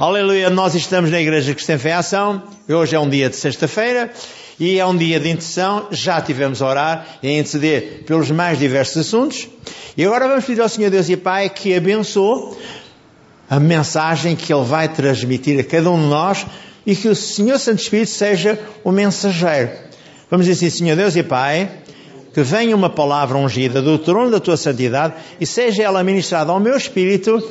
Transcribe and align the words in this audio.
Aleluia, 0.00 0.48
nós 0.48 0.76
estamos 0.76 1.10
na 1.10 1.20
Igreja 1.20 1.52
Cristã 1.52 1.76
Fé 1.76 1.92
Ação. 1.92 2.40
Hoje 2.68 2.94
é 2.94 3.00
um 3.00 3.10
dia 3.10 3.28
de 3.28 3.34
sexta-feira 3.34 4.12
e 4.56 4.78
é 4.78 4.86
um 4.86 4.96
dia 4.96 5.18
de 5.18 5.28
intercessão. 5.28 5.88
Já 5.90 6.20
tivemos 6.20 6.62
a 6.62 6.68
orar 6.68 7.18
e 7.20 7.26
a 7.26 7.32
interceder 7.32 8.04
pelos 8.06 8.30
mais 8.30 8.60
diversos 8.60 8.98
assuntos. 8.98 9.48
E 9.96 10.04
agora 10.04 10.28
vamos 10.28 10.44
pedir 10.44 10.60
ao 10.60 10.68
Senhor 10.68 10.88
Deus 10.88 11.08
e 11.08 11.16
Pai 11.16 11.50
que 11.50 11.74
abençoe 11.74 12.56
a 13.50 13.58
mensagem 13.58 14.36
que 14.36 14.52
Ele 14.52 14.62
vai 14.62 14.88
transmitir 14.88 15.58
a 15.58 15.64
cada 15.64 15.90
um 15.90 16.00
de 16.00 16.06
nós 16.06 16.46
e 16.86 16.94
que 16.94 17.08
o 17.08 17.16
Senhor 17.16 17.58
Santo 17.58 17.82
Espírito 17.82 18.12
seja 18.12 18.56
o 18.84 18.92
mensageiro. 18.92 19.70
Vamos 20.30 20.46
dizer 20.46 20.64
assim, 20.64 20.78
Senhor 20.78 20.94
Deus 20.94 21.16
e 21.16 21.24
Pai, 21.24 21.68
que 22.32 22.42
venha 22.44 22.76
uma 22.76 22.88
palavra 22.88 23.36
ungida 23.36 23.82
do 23.82 23.98
trono 23.98 24.30
da 24.30 24.38
Tua 24.38 24.56
santidade 24.56 25.14
e 25.40 25.44
seja 25.44 25.82
ela 25.82 26.04
ministrada 26.04 26.52
ao 26.52 26.60
meu 26.60 26.76
espírito 26.76 27.42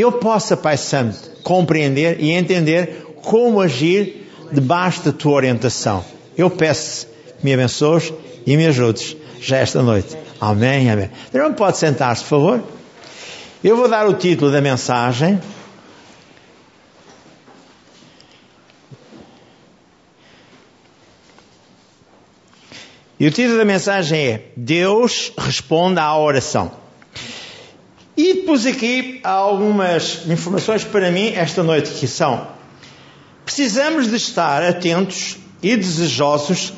eu 0.00 0.12
possa, 0.12 0.56
Pai 0.56 0.76
Santo, 0.76 1.18
compreender 1.42 2.18
e 2.20 2.30
entender 2.30 3.16
como 3.22 3.60
agir 3.60 4.30
debaixo 4.50 5.02
da 5.02 5.12
tua 5.12 5.32
orientação. 5.32 6.04
Eu 6.36 6.48
peço 6.48 7.06
que 7.06 7.44
me 7.44 7.52
abençoes 7.52 8.12
e 8.46 8.56
me 8.56 8.66
ajudes 8.66 9.16
já 9.40 9.58
esta 9.58 9.82
noite. 9.82 10.16
Amém, 10.40 10.90
amém. 10.90 11.10
Não 11.32 11.52
pode 11.52 11.76
sentar-se, 11.76 12.22
por 12.22 12.30
favor? 12.30 12.62
Eu 13.62 13.76
vou 13.76 13.88
dar 13.88 14.08
o 14.08 14.14
título 14.14 14.50
da 14.50 14.60
mensagem. 14.60 15.40
E 23.20 23.26
o 23.26 23.30
título 23.30 23.58
da 23.58 23.64
mensagem 23.64 24.18
é 24.18 24.44
Deus 24.56 25.32
responde 25.38 26.00
à 26.00 26.16
oração. 26.16 26.81
E 28.16 28.34
pus 28.46 28.66
aqui 28.66 29.20
algumas 29.24 30.26
informações 30.28 30.84
para 30.84 31.10
mim 31.10 31.32
esta 31.34 31.62
noite 31.62 31.92
que 31.92 32.06
são: 32.06 32.46
precisamos 33.44 34.08
de 34.10 34.16
estar 34.16 34.62
atentos 34.62 35.38
e 35.62 35.76
desejosos 35.76 36.74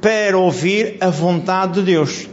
para 0.00 0.36
ouvir 0.36 0.96
a 1.00 1.10
vontade 1.10 1.74
de 1.74 1.82
Deus. 1.82 2.26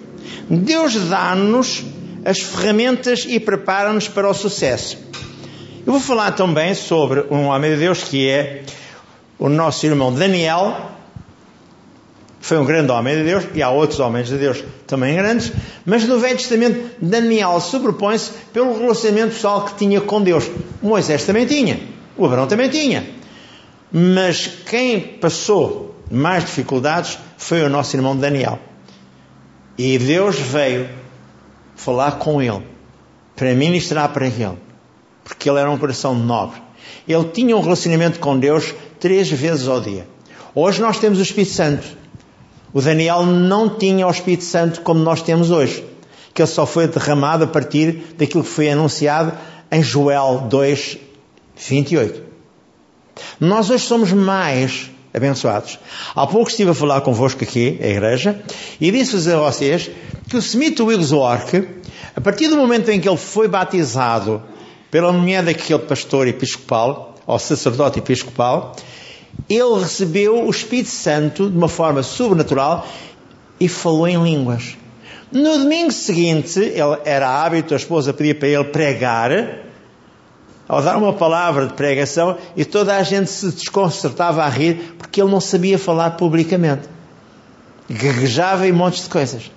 Deus 0.49 0.95
dá-nos 1.07 1.83
as 2.25 2.39
ferramentas 2.39 3.25
e 3.27 3.39
prepara-nos 3.39 4.07
para 4.07 4.29
o 4.29 4.33
sucesso. 4.33 4.97
Eu 5.85 5.93
vou 5.93 6.01
falar 6.01 6.31
também 6.31 6.73
sobre 6.73 7.25
um 7.29 7.45
homem 7.45 7.71
de 7.71 7.77
Deus 7.77 8.03
que 8.03 8.27
é 8.27 8.63
o 9.37 9.49
nosso 9.49 9.85
irmão 9.85 10.13
Daniel, 10.13 10.91
foi 12.41 12.57
um 12.57 12.65
grande 12.65 12.91
homem 12.91 13.15
de 13.15 13.23
Deus, 13.23 13.45
e 13.53 13.61
há 13.61 13.69
outros 13.69 13.99
homens 13.99 14.27
de 14.27 14.37
Deus 14.37 14.63
também 14.87 15.15
grandes, 15.15 15.53
mas 15.85 16.07
no 16.07 16.19
Velho 16.19 16.37
Testamento 16.37 16.89
Daniel 16.99 17.61
sobrepõe-se 17.61 18.31
pelo 18.51 18.77
relacionamento 18.77 19.35
pessoal 19.35 19.63
que 19.63 19.75
tinha 19.75 20.01
com 20.01 20.21
Deus. 20.23 20.49
Moisés 20.81 21.23
também 21.23 21.45
tinha, 21.45 21.79
o 22.17 22.25
Abraão 22.25 22.47
também 22.47 22.67
tinha. 22.67 23.07
Mas 23.91 24.47
quem 24.47 24.99
passou 24.99 25.95
mais 26.09 26.43
dificuldades 26.43 27.19
foi 27.37 27.61
o 27.61 27.69
nosso 27.69 27.95
irmão 27.95 28.17
Daniel. 28.17 28.59
E 29.77 29.97
Deus 29.99 30.37
veio 30.37 30.89
falar 31.75 32.13
com 32.13 32.41
ele, 32.41 32.63
para 33.35 33.53
ministrar 33.53 34.09
para 34.09 34.25
ele, 34.25 34.57
porque 35.23 35.49
ele 35.49 35.59
era 35.59 35.69
um 35.69 35.77
coração 35.77 36.15
nobre. 36.15 36.59
Ele 37.07 37.23
tinha 37.25 37.55
um 37.55 37.61
relacionamento 37.61 38.19
com 38.19 38.39
Deus 38.39 38.73
três 38.99 39.29
vezes 39.29 39.67
ao 39.67 39.79
dia. 39.79 40.07
Hoje 40.55 40.81
nós 40.81 40.99
temos 40.99 41.19
o 41.19 41.21
Espírito 41.21 41.53
Santo. 41.53 42.00
O 42.73 42.81
Daniel 42.81 43.25
não 43.25 43.69
tinha 43.69 44.07
o 44.07 44.11
Espírito 44.11 44.43
Santo 44.43 44.81
como 44.81 45.01
nós 45.01 45.21
temos 45.21 45.51
hoje, 45.51 45.83
que 46.33 46.41
ele 46.41 46.47
só 46.47 46.65
foi 46.65 46.87
derramado 46.87 47.43
a 47.43 47.47
partir 47.47 48.15
daquilo 48.17 48.43
que 48.43 48.49
foi 48.49 48.69
anunciado 48.69 49.33
em 49.71 49.83
Joel 49.83 50.47
2, 50.49 50.97
28. 51.55 52.23
Nós 53.39 53.69
hoje 53.69 53.85
somos 53.85 54.11
mais 54.11 54.89
abençoados. 55.13 55.77
Há 56.15 56.25
pouco 56.25 56.49
estive 56.49 56.71
a 56.71 56.73
falar 56.73 57.01
convosco 57.01 57.43
aqui, 57.43 57.77
a 57.81 57.87
igreja, 57.87 58.41
e 58.79 58.91
disse-vos 58.91 59.27
a 59.27 59.37
vocês 59.37 59.91
que 60.29 60.37
o 60.37 60.39
Smith 60.39 60.79
Wigglesworth, 60.79 61.67
a 62.15 62.21
partir 62.21 62.47
do 62.47 62.55
momento 62.55 62.89
em 62.89 62.99
que 62.99 63.09
ele 63.09 63.17
foi 63.17 63.47
batizado 63.47 64.41
pela 64.89 65.11
mulher 65.11 65.43
daquele 65.43 65.79
pastor 65.79 66.27
episcopal, 66.27 67.15
ou 67.27 67.37
sacerdote 67.37 67.99
episcopal, 67.99 68.75
ele 69.49 69.79
recebeu 69.79 70.45
o 70.45 70.49
Espírito 70.49 70.89
Santo 70.89 71.49
de 71.49 71.57
uma 71.57 71.67
forma 71.67 72.03
sobrenatural 72.03 72.87
e 73.59 73.67
falou 73.67 74.07
em 74.07 74.21
línguas. 74.21 74.77
No 75.31 75.57
domingo 75.57 75.91
seguinte, 75.91 76.59
ele, 76.59 76.99
era 77.05 77.29
hábito, 77.29 77.73
a 77.73 77.77
esposa 77.77 78.13
pedia 78.13 78.35
para 78.35 78.47
ele 78.47 78.65
pregar, 78.65 79.31
ao 80.67 80.81
dar 80.81 80.97
uma 80.97 81.13
palavra 81.13 81.67
de 81.67 81.73
pregação, 81.73 82.37
e 82.55 82.65
toda 82.65 82.95
a 82.95 83.03
gente 83.03 83.29
se 83.29 83.49
desconcertava 83.51 84.43
a 84.43 84.49
rir 84.49 84.95
porque 84.97 85.21
ele 85.21 85.31
não 85.31 85.41
sabia 85.41 85.77
falar 85.77 86.11
publicamente. 86.11 86.89
Gaguejava 87.89 88.67
em 88.67 88.71
montes 88.71 89.03
de 89.03 89.09
coisas. 89.09 89.51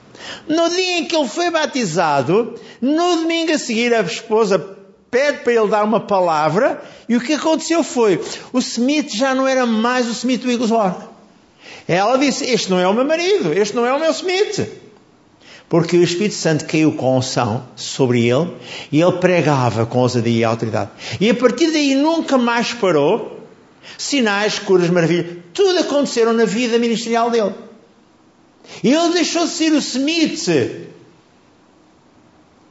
No 0.48 0.68
dia 0.70 0.98
em 0.98 1.04
que 1.06 1.14
ele 1.14 1.28
foi 1.28 1.50
batizado, 1.50 2.54
no 2.80 3.16
domingo 3.16 3.52
a 3.52 3.58
seguir, 3.58 3.94
a 3.94 4.00
esposa 4.00 4.73
pede 5.14 5.44
para 5.44 5.52
ele 5.52 5.68
dar 5.68 5.84
uma 5.84 6.00
palavra, 6.00 6.82
e 7.08 7.14
o 7.14 7.20
que 7.20 7.34
aconteceu 7.34 7.84
foi, 7.84 8.20
o 8.52 8.58
Smith 8.58 9.14
já 9.14 9.32
não 9.32 9.46
era 9.46 9.64
mais 9.64 10.08
o 10.08 10.10
Smith 10.10 10.44
Wigglesworth. 10.44 11.08
Ela 11.86 12.18
disse, 12.18 12.44
este 12.50 12.68
não 12.68 12.80
é 12.80 12.88
o 12.88 12.92
meu 12.92 13.04
marido, 13.04 13.52
este 13.52 13.76
não 13.76 13.86
é 13.86 13.92
o 13.92 14.00
meu 14.00 14.10
Smith. 14.10 14.68
Porque 15.68 15.96
o 15.96 16.02
Espírito 16.02 16.34
Santo 16.34 16.64
caiu 16.64 16.90
com 16.94 17.16
unção 17.16 17.64
sobre 17.76 18.26
ele, 18.26 18.50
e 18.90 19.00
ele 19.00 19.12
pregava 19.18 19.86
com 19.86 20.00
ousadia 20.00 20.40
e 20.40 20.42
autoridade. 20.42 20.90
E 21.20 21.30
a 21.30 21.34
partir 21.34 21.70
daí 21.70 21.94
nunca 21.94 22.36
mais 22.36 22.72
parou, 22.72 23.38
sinais, 23.96 24.58
curas, 24.58 24.90
maravilhas, 24.90 25.36
tudo 25.52 25.78
aconteceram 25.78 26.32
na 26.32 26.44
vida 26.44 26.76
ministerial 26.76 27.30
dele. 27.30 27.54
Ele 28.82 29.12
deixou 29.12 29.44
de 29.44 29.52
ser 29.52 29.72
o 29.72 29.78
Smith, 29.78 30.48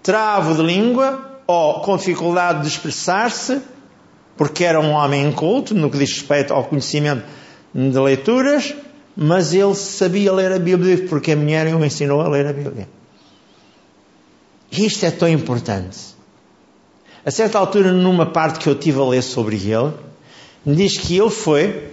travo 0.01 0.55
de 0.55 0.61
língua, 0.61 1.32
ou 1.53 1.81
com 1.81 1.95
dificuldade 1.97 2.61
de 2.61 2.67
expressar-se, 2.67 3.61
porque 4.35 4.63
era 4.63 4.79
um 4.79 4.91
homem 4.91 5.27
inculto 5.27 5.75
no 5.75 5.89
que 5.89 5.97
diz 5.97 6.11
respeito 6.11 6.53
ao 6.53 6.63
conhecimento 6.63 7.23
de 7.73 7.99
leituras, 7.99 8.73
mas 9.15 9.53
ele 9.53 9.75
sabia 9.75 10.33
ler 10.33 10.51
a 10.51 10.59
Bíblia 10.59 11.05
porque 11.07 11.31
a 11.31 11.35
mulher 11.35 11.73
o 11.75 11.85
ensinou 11.85 12.21
a 12.21 12.27
ler 12.27 12.47
a 12.47 12.53
Bíblia. 12.53 12.87
E 14.71 14.85
isto 14.85 15.05
é 15.05 15.11
tão 15.11 15.29
importante. 15.29 15.97
A 17.23 17.29
certa 17.29 17.59
altura, 17.59 17.91
numa 17.91 18.25
parte 18.25 18.59
que 18.59 18.67
eu 18.67 18.75
tive 18.75 18.99
a 18.99 19.05
ler 19.05 19.21
sobre 19.21 19.55
ele, 19.55 19.93
diz 20.65 20.97
que 20.97 21.17
ele 21.17 21.29
foi 21.29 21.89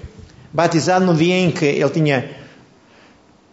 batizado 0.52 1.04
no 1.04 1.14
dia 1.14 1.36
em 1.36 1.50
que 1.50 1.66
ele 1.66 1.90
tinha 1.90 2.30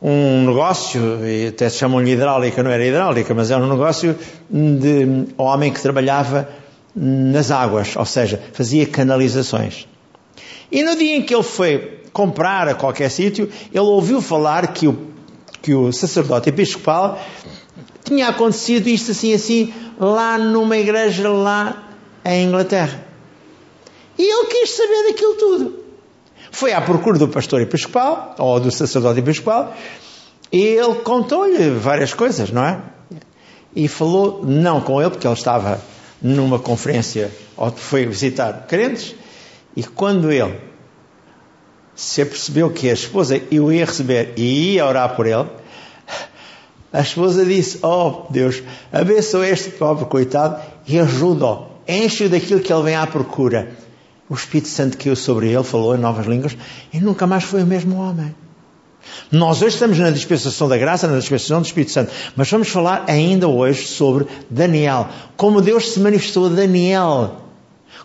um 0.01 0.45
negócio, 0.45 1.01
até 1.49 1.69
se 1.69 1.77
chamam-lhe 1.77 2.11
hidráulica, 2.11 2.61
não 2.61 2.71
era 2.71 2.85
hidráulica, 2.85 3.33
mas 3.33 3.49
era 3.49 3.63
um 3.63 3.69
negócio 3.69 4.15
de 4.49 5.05
um 5.05 5.27
homem 5.37 5.73
que 5.73 5.81
trabalhava 5.81 6.47
nas 6.95 7.51
águas, 7.51 7.95
ou 7.95 8.05
seja, 8.05 8.41
fazia 8.53 8.85
canalizações. 8.85 9.87
E 10.71 10.83
no 10.83 10.95
dia 10.95 11.15
em 11.15 11.21
que 11.21 11.33
ele 11.33 11.43
foi 11.43 12.01
comprar 12.11 12.67
a 12.67 12.75
qualquer 12.75 13.09
sítio, 13.09 13.49
ele 13.71 13.79
ouviu 13.79 14.21
falar 14.21 14.73
que 14.73 14.87
o, 14.87 14.97
que 15.61 15.73
o 15.73 15.91
sacerdote 15.91 16.49
episcopal 16.49 17.19
tinha 18.03 18.27
acontecido 18.29 18.87
isto 18.87 19.11
assim 19.11 19.33
assim 19.33 19.73
lá 19.99 20.37
numa 20.37 20.77
igreja 20.77 21.29
lá 21.29 21.89
em 22.25 22.47
Inglaterra. 22.47 23.05
E 24.17 24.23
ele 24.23 24.47
quis 24.47 24.71
saber 24.71 25.09
daquilo 25.09 25.35
tudo. 25.35 25.86
Foi 26.51 26.73
à 26.73 26.81
procura 26.81 27.17
do 27.17 27.27
pastor 27.27 27.61
episcopal, 27.61 28.35
ou 28.37 28.59
do 28.59 28.71
sacerdote 28.71 29.19
episcopal, 29.19 29.75
e 30.51 30.59
ele 30.59 30.95
contou-lhe 30.95 31.71
várias 31.71 32.13
coisas, 32.13 32.51
não 32.51 32.63
é? 32.63 32.79
E 33.75 33.87
falou, 33.87 34.43
não 34.43 34.81
com 34.81 35.01
ele, 35.01 35.11
porque 35.11 35.27
ele 35.27 35.33
estava 35.33 35.79
numa 36.21 36.57
conferência, 36.57 37.31
ou 37.55 37.71
foi 37.71 38.05
visitar 38.05 38.65
crentes, 38.67 39.13
e 39.75 39.83
quando 39.83 40.31
ele 40.31 40.59
se 41.95 42.21
apercebeu 42.21 42.69
que 42.69 42.89
a 42.89 42.93
esposa 42.93 43.41
o 43.51 43.71
ia 43.71 43.85
receber 43.85 44.33
e 44.37 44.73
ia 44.73 44.85
orar 44.85 45.15
por 45.15 45.25
ele, 45.25 45.47
a 46.93 47.01
esposa 47.01 47.43
disse: 47.45 47.79
Oh 47.83 48.27
Deus, 48.29 48.63
abençoa 48.91 49.47
este 49.47 49.71
pobre 49.71 50.05
coitado 50.05 50.61
e 50.87 50.99
ajuda-o, 50.99 51.67
enche-o 51.87 52.29
daquilo 52.29 52.61
que 52.61 52.71
ele 52.71 52.83
vem 52.83 52.95
à 52.95 53.05
procura. 53.05 53.75
O 54.29 54.33
Espírito 54.33 54.67
Santo 54.67 54.97
caiu 54.97 55.15
sobre 55.15 55.49
ele, 55.51 55.63
falou 55.63 55.95
em 55.95 55.99
novas 55.99 56.25
línguas 56.25 56.57
e 56.91 56.99
nunca 56.99 57.25
mais 57.25 57.43
foi 57.43 57.63
o 57.63 57.67
mesmo 57.67 57.97
homem. 57.97 58.35
Nós 59.31 59.61
hoje 59.61 59.75
estamos 59.75 59.97
na 59.97 60.09
dispensação 60.09 60.67
da 60.67 60.77
graça, 60.77 61.07
na 61.07 61.17
dispensação 61.17 61.61
do 61.61 61.65
Espírito 61.65 61.91
Santo, 61.91 62.11
mas 62.35 62.49
vamos 62.49 62.67
falar 62.67 63.05
ainda 63.07 63.47
hoje 63.47 63.87
sobre 63.87 64.27
Daniel. 64.49 65.07
Como 65.35 65.61
Deus 65.61 65.91
se 65.91 65.99
manifestou 65.99 66.47
a 66.47 66.49
Daniel. 66.49 67.41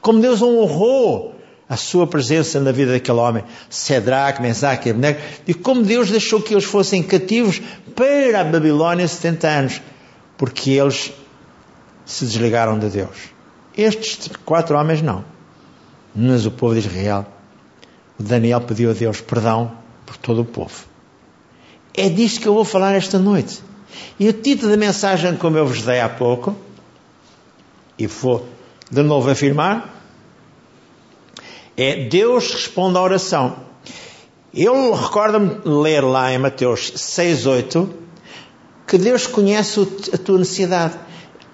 Como 0.00 0.20
Deus 0.20 0.40
honrou 0.42 1.34
a 1.69 1.76
sua 1.76 2.06
presença 2.06 2.60
na 2.60 2.70
vida 2.70 2.92
daquele 2.92 3.19
homem. 3.19 3.44
Cedraque, 3.69 4.42
Mesaque 4.42 4.90
e. 4.90 5.50
E 5.50 5.54
como 5.54 5.82
Deus 5.82 6.10
deixou 6.10 6.40
que 6.40 6.54
eles 6.54 6.64
fossem 6.64 7.02
cativos 7.02 7.60
para 7.94 8.40
a 8.40 8.44
Babilónia 8.44 9.06
70 9.08 9.48
anos. 9.48 9.82
Porque 10.36 10.70
eles 10.70 11.12
se 12.04 12.24
desligaram 12.24 12.78
de 12.78 12.88
Deus. 12.88 13.16
Estes 13.76 14.30
quatro 14.44 14.76
homens 14.76 15.02
não. 15.02 15.31
Mas 16.14 16.47
o 16.47 16.50
povo 16.50 16.75
de 16.75 16.81
Israel, 16.81 17.26
o 18.19 18.23
Daniel 18.23 18.61
pediu 18.61 18.91
a 18.91 18.93
Deus 18.94 19.20
perdão 19.20 19.73
por 20.05 20.17
todo 20.17 20.43
o 20.43 20.44
povo. 20.44 20.85
É 21.94 22.09
disto 22.09 22.41
que 22.41 22.49
eu 22.49 22.55
vou 22.55 22.64
falar 22.64 22.94
esta 22.94 23.19
noite. 23.19 23.62
E 24.19 24.29
o 24.29 24.32
título 24.32 24.70
da 24.70 24.76
mensagem, 24.76 25.37
como 25.37 25.59
eu 25.59 25.67
vos 25.67 25.82
dei 25.82 26.00
há 26.00 26.09
pouco, 26.09 26.56
e 27.99 28.06
vou 28.06 28.47
de 28.91 29.03
novo 29.03 29.31
afirmar, 29.31 30.03
é 31.76 32.05
Deus 32.09 32.53
responde 32.53 32.99
à 32.99 33.03
oração. 33.03 33.56
Eu 34.55 34.93
recordo-me 34.93 35.61
ler 35.65 36.03
lá 36.03 36.32
em 36.32 36.38
Mateus 36.38 36.93
6,8 36.93 37.88
que 38.87 38.99
Deus 38.99 39.26
conhece 39.26 39.81
a 40.12 40.19
tua 40.19 40.38
necessidade. 40.38 40.99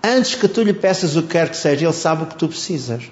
Antes 0.02 0.34
que 0.34 0.48
tu 0.48 0.62
lhe 0.62 0.72
peças 0.72 1.14
o 1.14 1.22
que 1.22 1.28
quer 1.28 1.48
que 1.48 1.56
seja, 1.56 1.84
Ele 1.84 1.92
sabe 1.92 2.24
o 2.24 2.26
que 2.26 2.36
tu 2.36 2.48
precisas. 2.48 3.04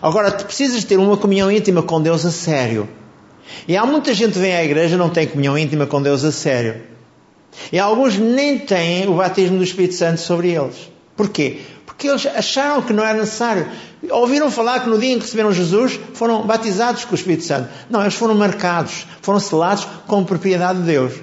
Agora, 0.00 0.30
tu 0.30 0.44
precisas 0.44 0.84
ter 0.84 0.96
uma 0.98 1.16
comunhão 1.16 1.50
íntima 1.50 1.82
com 1.82 2.00
Deus 2.00 2.24
a 2.24 2.30
sério. 2.30 2.88
E 3.66 3.76
há 3.76 3.84
muita 3.84 4.14
gente 4.14 4.34
que 4.34 4.38
vem 4.38 4.54
à 4.54 4.64
igreja 4.64 4.94
e 4.94 4.98
não 4.98 5.10
tem 5.10 5.26
comunhão 5.26 5.56
íntima 5.58 5.86
com 5.86 6.00
Deus 6.00 6.24
a 6.24 6.30
sério. 6.30 6.82
E 7.72 7.78
alguns 7.78 8.16
nem 8.16 8.58
têm 8.58 9.08
o 9.08 9.14
batismo 9.14 9.58
do 9.58 9.64
Espírito 9.64 9.94
Santo 9.94 10.20
sobre 10.20 10.50
eles. 10.50 10.90
Porquê? 11.16 11.60
Porque 11.84 12.08
eles 12.08 12.26
acharam 12.26 12.82
que 12.82 12.92
não 12.92 13.04
era 13.04 13.18
necessário. 13.18 13.66
Ouviram 14.10 14.50
falar 14.50 14.80
que 14.80 14.88
no 14.88 14.98
dia 14.98 15.14
em 15.14 15.18
que 15.18 15.24
receberam 15.24 15.52
Jesus 15.52 15.98
foram 16.14 16.46
batizados 16.46 17.04
com 17.04 17.12
o 17.12 17.14
Espírito 17.14 17.42
Santo. 17.44 17.68
Não, 17.90 18.00
eles 18.00 18.14
foram 18.14 18.34
marcados, 18.34 19.06
foram 19.20 19.40
selados 19.40 19.86
com 20.06 20.22
propriedade 20.24 20.78
de 20.80 20.86
Deus. 20.86 21.14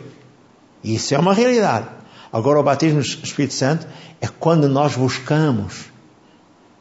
E 0.84 0.96
isso 0.96 1.16
é 1.16 1.20
uma 1.20 1.34
realidade. 1.34 1.88
Agora, 2.32 2.60
o 2.60 2.64
batismo 2.64 3.00
do 3.00 3.06
Espírito 3.06 3.54
Santo 3.54 3.88
é 4.20 4.28
quando 4.28 4.68
nós 4.68 4.96
buscamos 4.96 5.86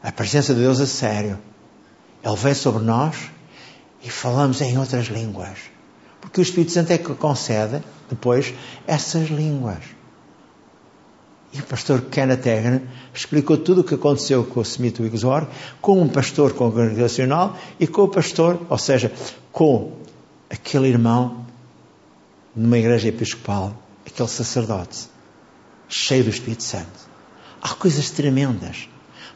a 0.03 0.11
presença 0.11 0.53
de 0.53 0.59
Deus 0.59 0.81
a 0.81 0.85
sério. 0.85 1.39
Ele 2.25 2.35
vem 2.35 2.55
sobre 2.55 2.83
nós 2.83 3.29
e 4.03 4.09
falamos 4.09 4.59
em 4.59 4.77
outras 4.79 5.05
línguas. 5.07 5.59
Porque 6.19 6.41
o 6.41 6.43
Espírito 6.43 6.71
Santo 6.71 6.91
é 6.91 6.97
que 6.97 7.13
concede 7.13 7.83
depois 8.09 8.51
essas 8.87 9.29
línguas. 9.29 9.83
E 11.53 11.59
o 11.59 11.63
pastor 11.63 12.01
Kenneth 12.01 12.41
Hagen 12.41 12.81
explicou 13.13 13.57
tudo 13.57 13.81
o 13.81 13.83
que 13.83 13.93
aconteceu 13.93 14.43
com 14.43 14.59
o 14.59 14.63
Smith 14.63 14.99
Wigglesworth, 14.99 15.47
com 15.79 16.01
um 16.01 16.09
pastor 16.09 16.53
congregacional 16.53 17.55
e 17.79 17.85
com 17.87 18.01
o 18.01 18.07
pastor, 18.07 18.59
ou 18.69 18.77
seja, 18.77 19.11
com 19.51 19.93
aquele 20.49 20.87
irmão 20.87 21.45
numa 22.55 22.77
igreja 22.77 23.07
episcopal, 23.07 23.73
aquele 24.05 24.27
sacerdote, 24.27 25.07
cheio 25.87 26.23
do 26.23 26.29
Espírito 26.31 26.63
Santo. 26.63 27.07
Há 27.61 27.69
coisas 27.75 28.09
tremendas. 28.09 28.89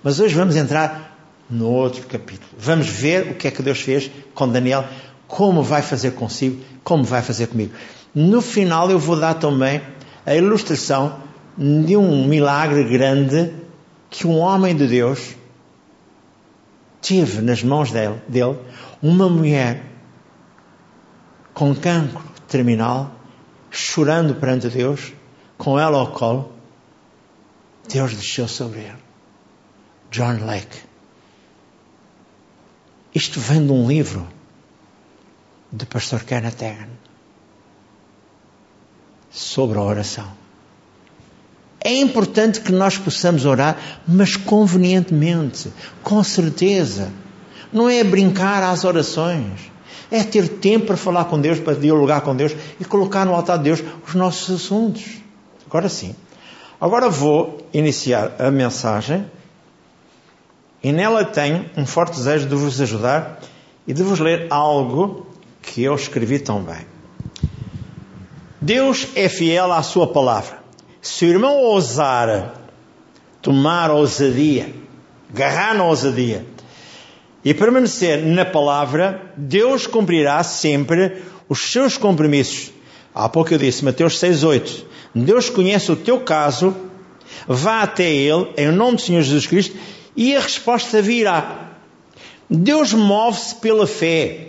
Mas 0.03 0.19
hoje 0.19 0.35
vamos 0.35 0.55
entrar 0.55 1.08
no 1.49 1.67
outro 1.67 2.05
capítulo. 2.07 2.49
Vamos 2.57 2.87
ver 2.87 3.31
o 3.31 3.35
que 3.35 3.47
é 3.47 3.51
que 3.51 3.63
Deus 3.63 3.81
fez 3.81 4.11
com 4.33 4.47
Daniel, 4.47 4.85
como 5.27 5.63
vai 5.63 5.81
fazer 5.81 6.11
consigo, 6.11 6.63
como 6.83 7.03
vai 7.03 7.21
fazer 7.21 7.47
comigo. 7.47 7.73
No 8.13 8.41
final 8.41 8.89
eu 8.89 8.99
vou 8.99 9.15
dar 9.19 9.35
também 9.35 9.81
a 10.25 10.35
ilustração 10.35 11.19
de 11.57 11.97
um 11.97 12.25
milagre 12.27 12.83
grande 12.83 13.53
que 14.09 14.25
um 14.25 14.37
homem 14.37 14.75
de 14.75 14.87
Deus 14.87 15.35
teve 17.01 17.41
nas 17.41 17.63
mãos 17.63 17.91
dele, 17.91 18.21
dele 18.27 18.57
uma 19.01 19.29
mulher 19.29 19.83
com 21.53 21.75
cancro 21.75 22.23
terminal, 22.47 23.11
chorando 23.69 24.35
perante 24.35 24.69
Deus, 24.69 25.13
com 25.57 25.79
ela 25.79 25.97
ao 25.97 26.11
colo, 26.11 26.53
Deus 27.87 28.13
desceu 28.13 28.47
sobre 28.47 28.79
ele. 28.79 28.97
John 30.09 30.45
Lake. 30.45 30.88
Isto 33.13 33.39
vem 33.39 33.65
de 33.65 33.71
um 33.71 33.87
livro 33.87 34.27
do 35.71 35.85
pastor 35.85 36.23
Kenneth 36.23 36.61
Hagin 36.61 36.89
sobre 39.31 39.77
a 39.77 39.81
oração. 39.81 40.27
É 41.81 41.93
importante 41.93 42.61
que 42.61 42.71
nós 42.71 42.97
possamos 42.97 43.45
orar, 43.45 43.77
mas 44.07 44.35
convenientemente, 44.35 45.71
com 46.03 46.23
certeza. 46.23 47.11
Não 47.71 47.87
é 47.89 48.03
brincar 48.03 48.61
às 48.63 48.83
orações. 48.83 49.71
É 50.11 50.23
ter 50.23 50.47
tempo 50.47 50.87
para 50.87 50.97
falar 50.97 51.25
com 51.25 51.39
Deus, 51.39 51.59
para 51.59 51.75
dialogar 51.75 52.21
com 52.21 52.35
Deus 52.35 52.53
e 52.79 52.85
colocar 52.85 53.25
no 53.25 53.33
altar 53.33 53.57
de 53.59 53.65
Deus 53.65 53.83
os 54.07 54.15
nossos 54.15 54.63
assuntos. 54.63 55.03
Agora 55.65 55.87
sim. 55.87 56.15
Agora 56.81 57.09
vou 57.09 57.67
iniciar 57.73 58.35
a 58.39 58.49
mensagem 58.49 59.25
e 60.83 60.91
nela 60.91 61.25
tenho 61.25 61.65
um 61.75 61.85
forte 61.85 62.15
desejo 62.15 62.47
de 62.47 62.55
vos 62.55 62.79
ajudar 62.79 63.39
e 63.87 63.93
de 63.93 64.03
vos 64.03 64.19
ler 64.19 64.47
algo 64.49 65.27
que 65.61 65.83
eu 65.83 65.95
escrevi 65.95 66.39
tão 66.39 66.61
bem. 66.61 66.85
Deus 68.61 69.07
é 69.15 69.27
fiel 69.29 69.71
à 69.71 69.81
sua 69.81 70.07
palavra. 70.07 70.59
Se 71.01 71.25
o 71.25 71.29
irmão 71.29 71.57
ousar 71.57 72.53
tomar 73.41 73.89
ousadia, 73.89 74.73
agarrar 75.33 75.73
na 75.75 75.85
ousadia 75.85 76.45
e 77.43 77.53
permanecer 77.53 78.23
na 78.25 78.45
palavra, 78.45 79.31
Deus 79.37 79.87
cumprirá 79.87 80.43
sempre 80.43 81.21
os 81.47 81.71
seus 81.71 81.97
compromissos. 81.97 82.71
Há 83.13 83.27
pouco 83.29 83.53
eu 83.53 83.57
disse, 83.57 83.83
Mateus 83.83 84.19
6,8. 84.19 84.83
Deus 85.15 85.49
conhece 85.49 85.91
o 85.91 85.95
teu 85.95 86.19
caso, 86.19 86.75
vá 87.47 87.81
até 87.81 88.09
Ele, 88.09 88.53
em 88.57 88.71
nome 88.71 88.97
do 88.97 89.01
Senhor 89.01 89.21
Jesus 89.21 89.47
Cristo, 89.47 89.75
e 90.19 90.35
a 90.35 90.41
resposta 90.41 91.01
virá. 91.01 91.69
Deus 92.49 92.91
move-se 92.91 93.55
pela 93.55 93.87
fé. 93.87 94.47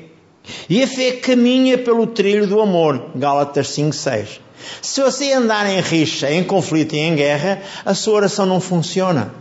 E 0.68 0.82
a 0.82 0.86
fé 0.88 1.12
caminha 1.12 1.78
pelo 1.78 2.08
trilho 2.08 2.44
do 2.44 2.60
amor. 2.60 3.12
Gálatas 3.14 3.68
5,6. 3.68 4.40
Se 4.82 5.00
você 5.00 5.32
andar 5.32 5.70
em 5.70 5.80
rixa, 5.80 6.28
em 6.28 6.42
conflito 6.42 6.96
e 6.96 6.98
em 6.98 7.14
guerra, 7.14 7.62
a 7.84 7.94
sua 7.94 8.14
oração 8.14 8.46
não 8.46 8.60
funciona. 8.60 9.32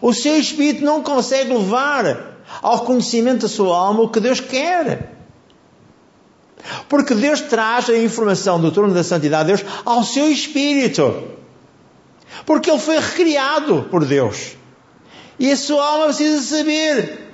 O 0.00 0.14
seu 0.14 0.38
espírito 0.38 0.84
não 0.84 1.02
consegue 1.02 1.52
levar 1.52 2.38
ao 2.62 2.84
conhecimento 2.84 3.42
da 3.42 3.48
sua 3.48 3.76
alma 3.76 4.02
o 4.02 4.08
que 4.08 4.20
Deus 4.20 4.38
quer. 4.38 5.12
Porque 6.88 7.16
Deus 7.16 7.40
traz 7.40 7.90
a 7.90 7.98
informação 7.98 8.60
do 8.60 8.70
trono 8.70 8.94
da 8.94 9.02
santidade 9.02 9.50
de 9.50 9.56
Deus 9.56 9.72
ao 9.84 10.04
seu 10.04 10.30
espírito. 10.30 11.24
Porque 12.46 12.70
ele 12.70 12.78
foi 12.78 13.00
recriado 13.00 13.88
por 13.90 14.04
Deus. 14.04 14.57
E 15.38 15.50
a 15.50 15.56
sua 15.56 15.84
alma 15.84 16.06
precisa 16.06 16.40
saber. 16.40 17.28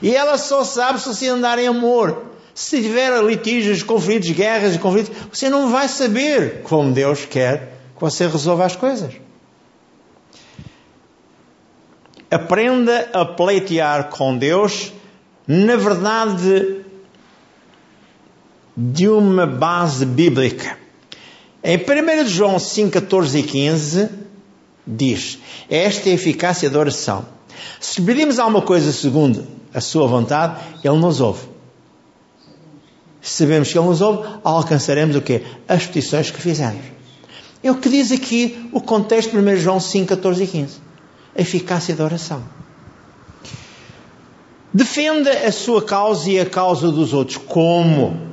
E 0.00 0.14
ela 0.14 0.38
só 0.38 0.64
sabe 0.64 1.00
se 1.00 1.08
você 1.08 1.28
andar 1.28 1.58
em 1.58 1.66
amor. 1.66 2.32
Se 2.54 2.82
tiver 2.82 3.22
litígios, 3.22 3.82
conflitos, 3.82 4.30
guerras 4.30 4.74
e 4.74 4.78
conflitos, 4.78 5.14
você 5.32 5.48
não 5.48 5.70
vai 5.70 5.88
saber 5.88 6.62
como 6.62 6.92
Deus 6.92 7.24
quer 7.24 7.78
que 7.94 8.00
você 8.00 8.26
resolva 8.26 8.66
as 8.66 8.76
coisas. 8.76 9.14
Aprenda 12.30 13.10
a 13.12 13.24
pleitear 13.24 14.08
com 14.08 14.36
Deus, 14.36 14.92
na 15.46 15.76
verdade, 15.76 16.82
de 18.76 19.08
uma 19.08 19.46
base 19.46 20.04
bíblica. 20.04 20.78
Em 21.62 21.76
1 21.76 22.26
João 22.26 22.58
5, 22.58 22.90
14 22.90 23.38
e 23.38 23.42
15, 23.42 24.08
diz: 24.86 25.38
Esta 25.70 26.08
é 26.08 26.12
a 26.12 26.14
eficácia 26.14 26.70
da 26.70 26.78
oração. 26.78 27.26
Se 27.80 28.00
pedimos 28.00 28.38
alguma 28.38 28.62
coisa 28.62 28.92
segundo 28.92 29.46
a 29.72 29.80
sua 29.80 30.06
vontade, 30.06 30.60
Ele 30.84 30.98
nos 30.98 31.20
ouve. 31.20 31.46
Se 33.20 33.44
sabemos 33.44 33.70
que 33.72 33.78
Ele 33.78 33.86
nos 33.86 34.00
ouve, 34.00 34.28
alcançaremos 34.42 35.16
o 35.16 35.20
quê? 35.20 35.42
As 35.68 35.86
petições 35.86 36.30
que 36.30 36.40
fizemos. 36.40 36.82
É 37.62 37.70
o 37.70 37.76
que 37.76 37.88
diz 37.88 38.10
aqui 38.10 38.68
o 38.72 38.80
contexto 38.80 39.30
de 39.30 39.38
1 39.38 39.56
João 39.56 39.78
5, 39.78 40.08
14 40.08 40.42
e 40.42 40.46
15. 40.46 40.76
A 41.36 41.40
eficácia 41.40 41.94
da 41.94 42.04
oração. 42.04 42.42
Defenda 44.74 45.30
a 45.30 45.52
sua 45.52 45.82
causa 45.82 46.30
e 46.30 46.40
a 46.40 46.46
causa 46.46 46.90
dos 46.90 47.12
outros. 47.12 47.36
Como? 47.36 48.32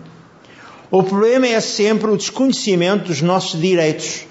O 0.89 1.03
problema 1.03 1.46
é 1.46 1.60
sempre 1.60 2.10
o 2.10 2.18
desconhecimento 2.18 3.10
dos 3.10 3.22
nossos 3.22 3.60
direitos. 3.60 4.25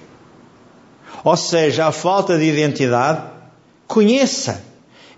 Ou 1.24 1.36
seja, 1.36 1.86
a 1.86 1.92
falta 1.92 2.38
de 2.38 2.44
identidade. 2.44 3.22
Conheça. 3.86 4.62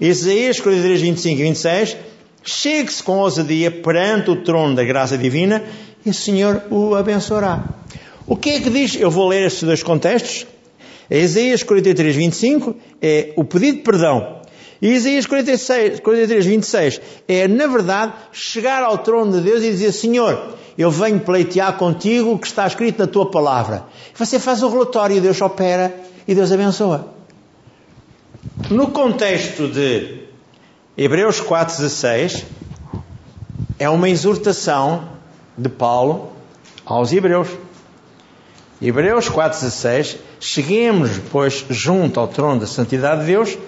Isaías 0.01 0.61
43, 0.61 1.01
25 1.01 1.41
e 1.41 1.43
26 1.43 1.97
Chegue-se 2.43 3.03
com 3.03 3.19
ousadia 3.19 3.71
perante 3.71 4.31
o 4.31 4.43
trono 4.43 4.75
da 4.75 4.83
graça 4.83 5.19
divina 5.19 5.63
e 6.05 6.11
o 6.11 6.15
Senhor 6.15 6.63
o 6.71 6.95
abençoará. 6.95 7.65
O 8.27 8.35
que 8.35 8.51
é 8.51 8.61
que 8.61 8.71
diz? 8.71 8.97
Eu 8.99 9.11
vou 9.11 9.29
ler 9.29 9.47
estes 9.47 9.63
dois 9.63 9.83
contextos. 9.83 10.47
Isaías 11.11 11.63
43, 11.63 12.17
25 12.17 12.77
é 13.03 13.33
o 13.37 13.45
pedido 13.45 13.79
de 13.79 13.83
perdão. 13.83 14.40
E 14.81 14.93
Isaías 14.95 15.27
46, 15.27 16.01
43, 16.01 16.47
26 16.47 17.01
é, 17.29 17.47
na 17.47 17.67
verdade, 17.67 18.15
chegar 18.33 18.83
ao 18.83 18.99
trono 18.99 19.33
de 19.33 19.41
Deus 19.41 19.63
e 19.63 19.71
dizer: 19.71 19.93
Senhor, 19.93 20.55
eu 20.79 20.91
venho 20.91 21.21
pleitear 21.21 21.77
contigo 21.77 22.33
o 22.33 22.39
que 22.39 22.47
está 22.47 22.67
escrito 22.67 22.99
na 22.99 23.07
tua 23.07 23.31
palavra. 23.31 23.85
Você 24.15 24.39
faz 24.39 24.63
o 24.63 24.69
relatório, 24.69 25.21
Deus 25.21 25.41
opera 25.41 25.95
e 26.27 26.35
Deus 26.35 26.51
abençoa. 26.51 27.09
No 28.71 28.89
contexto 28.89 29.69
de 29.69 30.25
Hebreus 30.97 31.41
4,16 31.41 32.45
é 33.79 33.89
uma 33.89 34.09
exortação 34.09 35.09
de 35.57 35.69
Paulo 35.69 36.33
aos 36.85 37.13
Hebreus. 37.13 37.49
Hebreus 38.81 39.29
4,16 39.29 40.17
Cheguemos, 40.41 41.11
pois, 41.31 41.67
junto 41.69 42.19
ao 42.19 42.27
trono 42.27 42.61
da 42.61 42.67
santidade 42.67 43.21
de 43.21 43.27
Deus, 43.27 43.59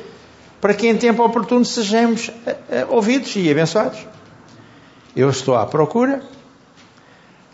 para 0.63 0.75
que 0.75 0.87
em 0.87 0.97
tempo 0.97 1.25
oportuno 1.25 1.65
sejamos 1.65 2.31
eh, 2.47 2.57
eh, 2.71 2.87
ouvidos 2.89 3.35
e 3.35 3.51
abençoados. 3.51 3.99
Eu 5.15 5.29
estou 5.29 5.57
à 5.57 5.67
procura 5.67 6.23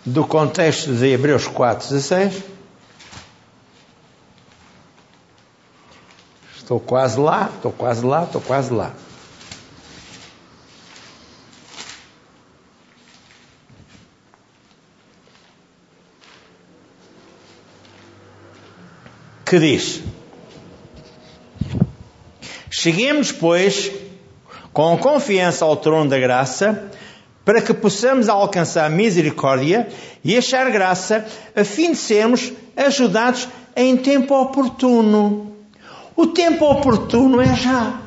do 0.05 0.27
contexto 0.27 0.93
de 0.93 1.07
Hebreus 1.07 1.49
4,16. 1.49 2.43
Estou 6.55 6.79
quase 6.79 7.19
lá, 7.19 7.51
estou 7.57 7.73
quase 7.73 8.05
lá, 8.05 8.25
estou 8.25 8.43
quase 8.43 8.75
lá. 8.75 8.93
Que 19.47 19.59
diz: 19.59 20.03
Cheguemos, 22.71 23.33
pois, 23.33 23.91
com 24.73 24.97
confiança 24.99 25.65
ao 25.65 25.77
trono 25.77 26.11
da 26.11 26.19
graça, 26.19 26.91
para 27.45 27.63
que 27.63 27.73
possamos 27.73 28.29
alcançar 28.29 28.91
misericórdia 28.91 29.89
e 30.23 30.37
achar 30.37 30.71
graça, 30.71 31.25
a 31.57 31.65
fim 31.65 31.93
de 31.93 31.99
sermos 31.99 32.53
ajudados 32.77 33.49
em 33.75 33.97
tempo 33.97 34.35
oportuno. 34.35 35.57
O 36.15 36.27
tempo 36.27 36.71
oportuno 36.71 37.41
é 37.41 37.55
já. 37.55 38.01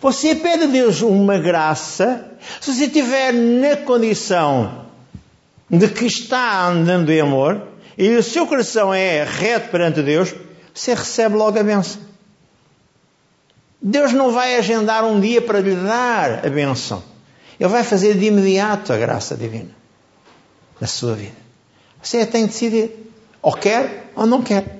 Você 0.00 0.34
pede 0.34 0.64
a 0.64 0.66
Deus 0.66 1.02
uma 1.02 1.38
graça, 1.38 2.32
se 2.60 2.74
você 2.74 2.86
estiver 2.86 3.32
na 3.32 3.76
condição 3.76 4.86
de 5.70 5.88
que 5.88 6.06
está 6.06 6.66
andando 6.66 7.10
em 7.10 7.20
amor 7.20 7.62
e 7.96 8.16
o 8.16 8.22
seu 8.22 8.46
coração 8.46 8.92
é 8.92 9.22
reto 9.22 9.70
perante 9.70 10.02
Deus, 10.02 10.34
você 10.74 10.94
recebe 10.94 11.36
logo 11.36 11.58
a 11.58 11.62
benção. 11.62 12.13
Deus 13.86 14.14
não 14.14 14.32
vai 14.32 14.56
agendar 14.56 15.04
um 15.04 15.20
dia 15.20 15.42
para 15.42 15.60
lhe 15.60 15.74
dar 15.74 16.46
a 16.46 16.48
benção. 16.48 17.04
Ele 17.60 17.68
vai 17.68 17.84
fazer 17.84 18.14
de 18.14 18.24
imediato 18.24 18.94
a 18.94 18.96
graça 18.96 19.36
divina 19.36 19.68
na 20.80 20.86
sua 20.86 21.14
vida. 21.14 21.36
Você 22.02 22.24
tem 22.24 22.46
de 22.46 22.52
decidir. 22.52 22.90
Ou 23.42 23.52
quer 23.52 24.10
ou 24.16 24.24
não 24.24 24.42
quer. 24.42 24.78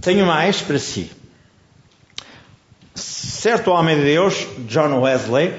Tenho 0.00 0.24
mais 0.24 0.62
para 0.62 0.78
si. 0.78 1.10
Certo 2.94 3.72
homem 3.72 3.96
de 3.96 4.04
Deus, 4.04 4.46
John 4.68 5.00
Wesley, 5.00 5.52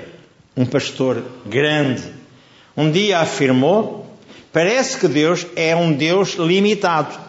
um 0.56 0.65
pastor 0.65 1.22
grande, 1.46 2.03
um 2.77 2.89
dia 2.89 3.20
afirmou: 3.20 4.10
parece 4.53 4.98
que 4.98 5.10
Deus 5.10 5.46
é 5.53 5.75
um 5.75 5.91
Deus 5.91 6.36
limitado. 6.36 7.26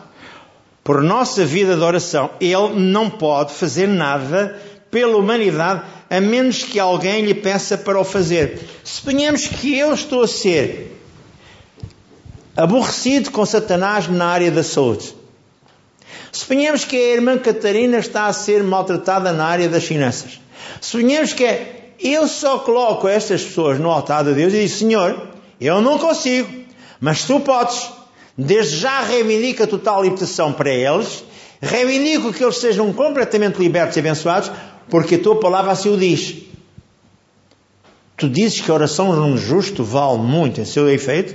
Por 0.89 1.03
nossa 1.03 1.45
vida 1.45 1.77
de 1.77 1.83
oração, 1.83 2.31
Ele 2.41 2.81
não 2.81 3.11
pode 3.11 3.53
fazer 3.53 3.87
nada 3.87 4.59
pela 4.91 5.19
humanidade 5.19 5.83
a 6.09 6.19
menos 6.19 6.65
que 6.65 6.81
alguém 6.81 7.27
lhe 7.27 7.35
peça 7.35 7.77
para 7.77 8.01
o 8.01 8.05
fazer. 8.05 8.59
Suponhamos 8.83 9.47
que 9.49 9.79
eu 9.79 9.93
estou 9.93 10.23
a 10.23 10.27
ser 10.27 10.99
aborrecido 12.57 13.31
com 13.31 13.45
Satanás 13.45 14.09
na 14.09 14.29
área 14.29 14.51
da 14.51 14.63
saúde. 14.63 15.15
Suponhamos 16.33 16.87
que 16.87 16.97
a 16.97 17.15
irmã 17.17 17.37
Catarina 17.37 17.99
está 17.99 18.25
a 18.25 18.33
ser 18.33 18.63
maltratada 18.63 19.31
na 19.31 19.45
área 19.45 19.69
das 19.69 19.85
finanças. 19.85 20.41
Suponhamos 20.81 21.35
que 21.35 21.67
eu 22.01 22.27
só 22.27 22.61
coloco 22.61 23.07
estas 23.07 23.43
pessoas 23.43 23.79
no 23.79 23.91
altar 23.91 24.25
de 24.25 24.33
Deus 24.33 24.55
e 24.55 24.61
digo: 24.63 24.73
Senhor, 24.75 25.29
eu 25.61 25.83
não 25.83 25.99
consigo, 25.99 26.49
mas 26.99 27.25
tu 27.25 27.41
podes. 27.41 27.98
Desde 28.41 28.77
já 28.77 29.01
reivindica 29.01 29.67
total 29.67 30.01
libertação 30.01 30.53
para 30.53 30.71
eles, 30.71 31.25
reivindico 31.61 32.33
que 32.33 32.45
eles 32.45 32.59
sejam 32.59 32.93
completamente 32.93 33.59
libertos 33.59 33.97
e 33.97 33.99
abençoados, 33.99 34.53
porque 34.89 35.17
a 35.17 35.19
tua 35.19 35.41
palavra 35.41 35.73
assim 35.73 35.93
o 35.93 35.97
diz. 35.97 36.45
Tu 38.17 38.29
dizes 38.29 38.61
que 38.61 38.71
a 38.71 38.75
oração 38.75 39.13
de 39.13 39.21
um 39.21 39.37
justo 39.37 39.83
vale 39.83 40.19
muito 40.19 40.61
em 40.61 40.65
seu 40.65 40.89
efeito, 40.89 41.35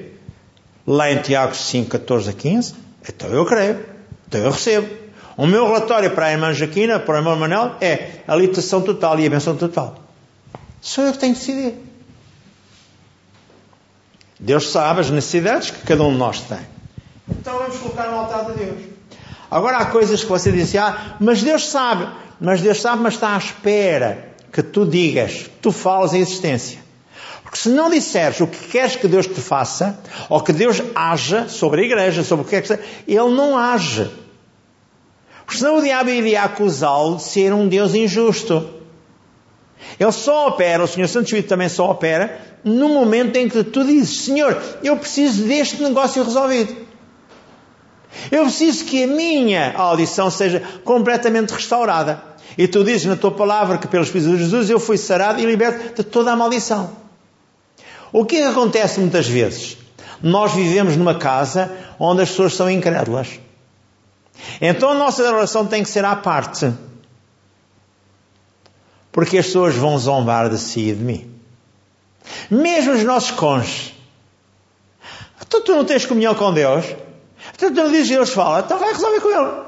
lá 0.88 1.12
em 1.12 1.22
Tiago 1.22 1.54
5, 1.54 1.90
14 1.90 2.30
a 2.30 2.34
15, 2.34 2.74
então 3.10 3.30
eu 3.30 3.46
creio, 3.46 3.86
então 4.26 4.40
eu 4.40 4.52
recebo. 4.52 4.88
O 5.36 5.46
meu 5.46 5.66
relatório 5.66 6.12
para 6.12 6.28
a 6.28 6.32
irmã 6.32 6.54
Jaquina, 6.54 7.00
para 7.00 7.16
o 7.16 7.18
irmão 7.18 7.36
Manuel, 7.36 7.76
é 7.82 8.20
a 8.26 8.36
libertação 8.36 8.82
total 8.82 9.20
e 9.20 9.26
a 9.26 9.30
benção 9.30 9.58
total. 9.58 9.96
Sou 10.80 11.04
eu 11.04 11.12
que 11.12 11.18
tenho 11.18 11.34
que 11.34 11.40
decidir. 11.40 11.74
Deus 14.40 14.70
sabe 14.70 15.02
as 15.02 15.10
necessidades 15.10 15.72
que 15.72 15.86
cada 15.86 16.04
um 16.04 16.12
de 16.12 16.18
nós 16.18 16.42
tem. 16.42 16.73
Então 17.30 17.58
vamos 17.58 17.78
colocar 17.78 18.08
no 18.10 18.20
altar 18.20 18.46
de 18.46 18.54
Deus. 18.54 18.82
Agora 19.50 19.78
há 19.78 19.86
coisas 19.86 20.24
que 20.24 20.30
você 20.30 20.52
diz 20.52 20.70
assim, 20.70 20.78
ah, 20.78 21.16
mas 21.20 21.44
Deus 21.44 21.68
sabe. 21.70 22.08
Mas 22.40 22.62
Deus 22.62 22.82
sabe, 22.82 23.02
mas 23.02 23.14
está 23.14 23.36
à 23.36 23.38
espera 23.38 24.34
que 24.52 24.62
tu 24.62 24.86
digas, 24.86 25.34
que 25.34 25.50
tu 25.62 25.72
fales 25.72 26.14
a 26.14 26.18
existência. 26.18 26.80
Porque 27.44 27.58
se 27.58 27.70
não 27.70 27.90
disseres 27.90 28.42
o 28.42 28.48
que 28.48 28.68
queres 28.68 28.96
que 28.96 29.08
Deus 29.08 29.28
te 29.28 29.40
faça, 29.40 30.00
ou 30.30 30.42
que 30.42 30.52
Deus 30.52 30.82
haja 30.96 31.48
sobre 31.48 31.82
a 31.82 31.86
igreja, 31.86 32.24
sobre 32.24 32.46
o 32.46 32.48
que 32.48 32.56
é 32.56 32.62
que 32.62 32.68
seja, 32.68 32.82
Ele 33.08 33.30
não 33.36 33.58
age. 33.58 34.10
Porque 35.46 35.60
senão 35.60 35.78
o 35.78 35.82
diabo 35.82 36.10
iria 36.10 36.44
acusá-lo 36.44 37.18
de 37.18 37.24
ser 37.24 37.54
um 37.54 37.68
Deus 37.68 37.94
injusto. 37.94 38.68
Ele 40.00 40.12
só 40.12 40.48
opera, 40.48 40.84
o 40.84 40.88
Senhor 40.88 41.08
Santo 41.08 41.26
Espírito 41.26 41.50
também 41.50 41.70
só 41.70 41.90
opera, 41.92 42.42
no 42.64 42.90
momento 42.90 43.36
em 43.38 43.48
que 43.48 43.64
tu 43.64 43.84
dizes, 43.84 44.26
Senhor, 44.26 44.62
eu 44.82 44.98
preciso 44.98 45.44
deste 45.44 45.82
negócio 45.84 46.24
resolvido. 46.24 46.83
Eu 48.32 48.44
preciso 48.44 48.86
que 48.86 49.04
a 49.04 49.08
minha 49.08 49.74
audição 49.76 50.30
seja 50.30 50.62
completamente 50.84 51.52
restaurada. 51.52 52.22
E 52.58 52.68
tu 52.68 52.84
dizes 52.84 53.06
na 53.06 53.16
tua 53.16 53.32
palavra 53.32 53.78
que 53.78 53.88
pelos 53.88 54.08
Espírito 54.08 54.32
de 54.32 54.38
Jesus 54.44 54.70
eu 54.70 54.80
fui 54.80 54.98
sarado 54.98 55.40
e 55.40 55.46
liberto 55.46 56.04
de 56.04 56.04
toda 56.04 56.32
a 56.32 56.36
maldição. 56.36 56.96
O 58.12 58.26
que, 58.26 58.38
que 58.38 58.44
acontece 58.44 59.00
muitas 59.00 59.28
vezes? 59.28 59.78
Nós 60.22 60.54
vivemos 60.54 60.96
numa 60.96 61.16
casa 61.16 61.72
onde 62.00 62.22
as 62.22 62.30
pessoas 62.30 62.54
são 62.54 62.70
incrédulas. 62.70 63.40
Então 64.62 64.92
a 64.92 64.94
nossa 64.94 65.24
oração 65.24 65.66
tem 65.66 65.84
que 65.84 65.90
ser 65.90 66.06
à 66.06 66.16
parte. 66.16 66.72
Porque 69.12 69.38
as 69.38 69.46
pessoas 69.48 69.76
vão 69.76 69.98
zombar 69.98 70.50
de 70.50 70.58
si 70.60 70.90
e 70.90 70.94
de 70.94 71.04
mim. 71.04 71.32
Mesmo 72.50 72.94
os 72.94 73.04
nossos 73.04 73.32
cônjuges. 73.32 73.94
Então 75.46 75.62
tu 75.62 75.76
não 75.76 75.86
tens 75.86 76.06
comunhão 76.06 76.36
com 76.36 76.54
Deus? 76.54 76.86
Então 77.64 77.74
tu 77.74 77.84
não 77.84 77.92
dizes 77.92 78.10
Deus 78.10 78.30
fala, 78.32 78.60
então 78.60 78.78
vai 78.78 78.92
resolver 78.92 79.22
com 79.22 79.30
ele. 79.30 79.64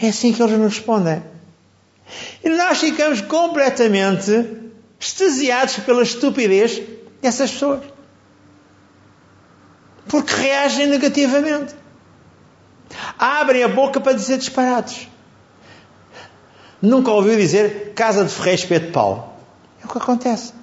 É 0.00 0.08
assim 0.08 0.32
que 0.32 0.42
eles 0.42 0.58
nos 0.58 0.74
respondem. 0.74 1.22
E 2.42 2.48
nós 2.48 2.78
ficamos 2.78 3.20
completamente 3.20 4.72
extasiados 4.98 5.76
pela 5.80 6.02
estupidez 6.02 6.80
dessas 7.20 7.50
pessoas. 7.50 7.82
Porque 10.08 10.32
reagem 10.34 10.86
negativamente. 10.86 11.74
Abrem 13.18 13.64
a 13.64 13.68
boca 13.68 14.00
para 14.00 14.14
dizer 14.14 14.38
disparados. 14.38 15.08
Nunca 16.80 17.10
ouviu 17.10 17.36
dizer 17.36 17.92
casa 17.94 18.24
de 18.24 18.32
ferreiro 18.32 18.60
espeto 18.62 18.86
de 18.86 18.92
pau. 18.92 19.38
É 19.82 19.84
o 19.84 19.90
que 19.90 19.98
acontece. 19.98 20.54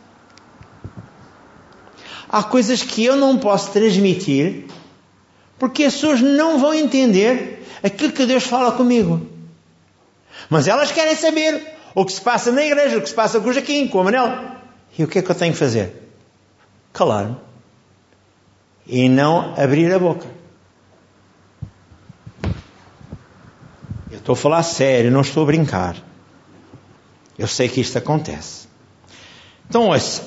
Há 2.28 2.42
coisas 2.42 2.82
que 2.82 3.06
eu 3.06 3.16
não 3.16 3.38
posso 3.38 3.72
transmitir 3.72 4.66
porque 5.58 5.84
as 5.84 5.94
pessoas 5.94 6.22
não 6.22 6.60
vão 6.60 6.74
entender 6.74 7.66
aquilo 7.84 8.12
que 8.12 8.26
Deus 8.26 8.44
fala 8.44 8.72
comigo. 8.72 9.28
Mas 10.50 10.68
elas 10.68 10.92
querem 10.92 11.16
saber 11.16 11.76
o 11.94 12.06
que 12.06 12.12
se 12.12 12.22
passa 12.22 12.52
na 12.52 12.64
igreja, 12.64 12.98
o 12.98 13.02
que 13.02 13.10
se 13.10 13.16
passa 13.16 13.40
com 13.40 13.50
o 13.50 13.54
Jaquim, 13.54 13.88
com 13.88 14.02
o 14.02 14.04
Manel. 14.04 14.56
E 14.98 15.04
o 15.04 15.08
que 15.08 15.20
é 15.20 15.22
que 15.22 15.30
eu 15.30 15.36
tenho 15.36 15.54
que 15.54 15.60
fazer? 15.60 16.10
Calar-me. 16.94 17.38
E 18.86 19.10
não 19.10 19.54
abrir 19.58 19.92
a 19.94 20.00
boca. 20.00 20.28
Eu 24.12 24.20
estou 24.20 24.34
a 24.34 24.36
falar 24.36 24.64
sério, 24.64 25.12
não 25.12 25.22
estou 25.22 25.44
a 25.44 25.46
brincar. 25.46 25.96
Eu 27.38 27.48
sei 27.48 27.68
que 27.68 27.82
isto 27.82 27.98
acontece. 27.98 28.68
Então, 29.68 29.88
ouça. 29.90 30.24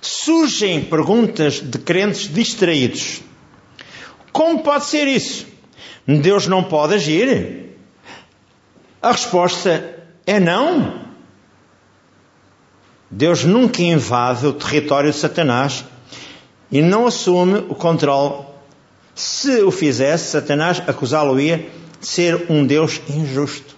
Surgem 0.00 0.84
perguntas 0.84 1.60
de 1.60 1.78
crentes 1.78 2.32
distraídos. 2.32 3.20
Como 4.32 4.62
pode 4.62 4.86
ser 4.86 5.06
isso? 5.06 5.46
Deus 6.06 6.46
não 6.46 6.64
pode 6.64 6.94
agir? 6.94 7.76
A 9.02 9.12
resposta 9.12 9.98
é 10.26 10.40
não. 10.40 11.00
Deus 13.10 13.44
nunca 13.44 13.82
invade 13.82 14.46
o 14.46 14.52
território 14.52 15.10
de 15.10 15.16
Satanás 15.16 15.84
e 16.70 16.80
não 16.80 17.06
assume 17.06 17.58
o 17.68 17.74
controle. 17.74 18.44
Se 19.14 19.62
o 19.62 19.70
fizesse, 19.70 20.30
Satanás 20.30 20.82
acusá-lo-ia 20.86 21.68
de 22.00 22.06
ser 22.06 22.46
um 22.48 22.64
Deus 22.64 23.00
injusto. 23.08 23.76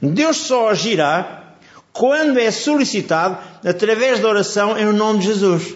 Deus 0.00 0.38
só 0.38 0.70
agirá 0.70 1.45
quando 1.96 2.38
é 2.38 2.50
solicitado 2.50 3.38
através 3.64 4.20
da 4.20 4.28
oração 4.28 4.78
em 4.78 4.84
nome 4.92 5.20
de 5.20 5.26
Jesus. 5.26 5.74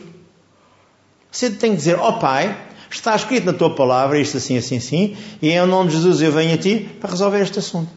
Você 1.30 1.50
tem 1.50 1.70
que 1.70 1.78
dizer, 1.78 1.98
ó 1.98 2.10
oh, 2.10 2.18
Pai, 2.18 2.56
está 2.90 3.16
escrito 3.16 3.46
na 3.46 3.52
tua 3.52 3.74
palavra 3.74 4.18
isto 4.18 4.36
assim, 4.36 4.58
assim, 4.58 4.76
assim, 4.76 5.16
e 5.40 5.50
em 5.50 5.66
nome 5.66 5.88
de 5.88 5.96
Jesus 5.96 6.20
eu 6.20 6.32
venho 6.32 6.54
a 6.54 6.58
ti 6.58 6.90
para 7.00 7.10
resolver 7.10 7.40
este 7.40 7.58
assunto. 7.58 7.90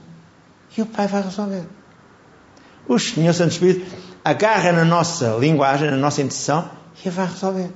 E 0.77 0.81
o 0.81 0.85
Pai 0.85 1.07
vai 1.07 1.21
resolver. 1.21 1.63
O 2.87 2.97
Senhor 2.97 3.33
Santo 3.33 3.51
Espírito 3.51 3.85
agarra 4.23 4.71
na 4.71 4.85
nossa 4.85 5.35
linguagem, 5.39 5.91
na 5.91 5.97
nossa 5.97 6.21
intenção, 6.21 6.69
e 7.05 7.09
vai 7.09 7.27
resolver. 7.27 7.71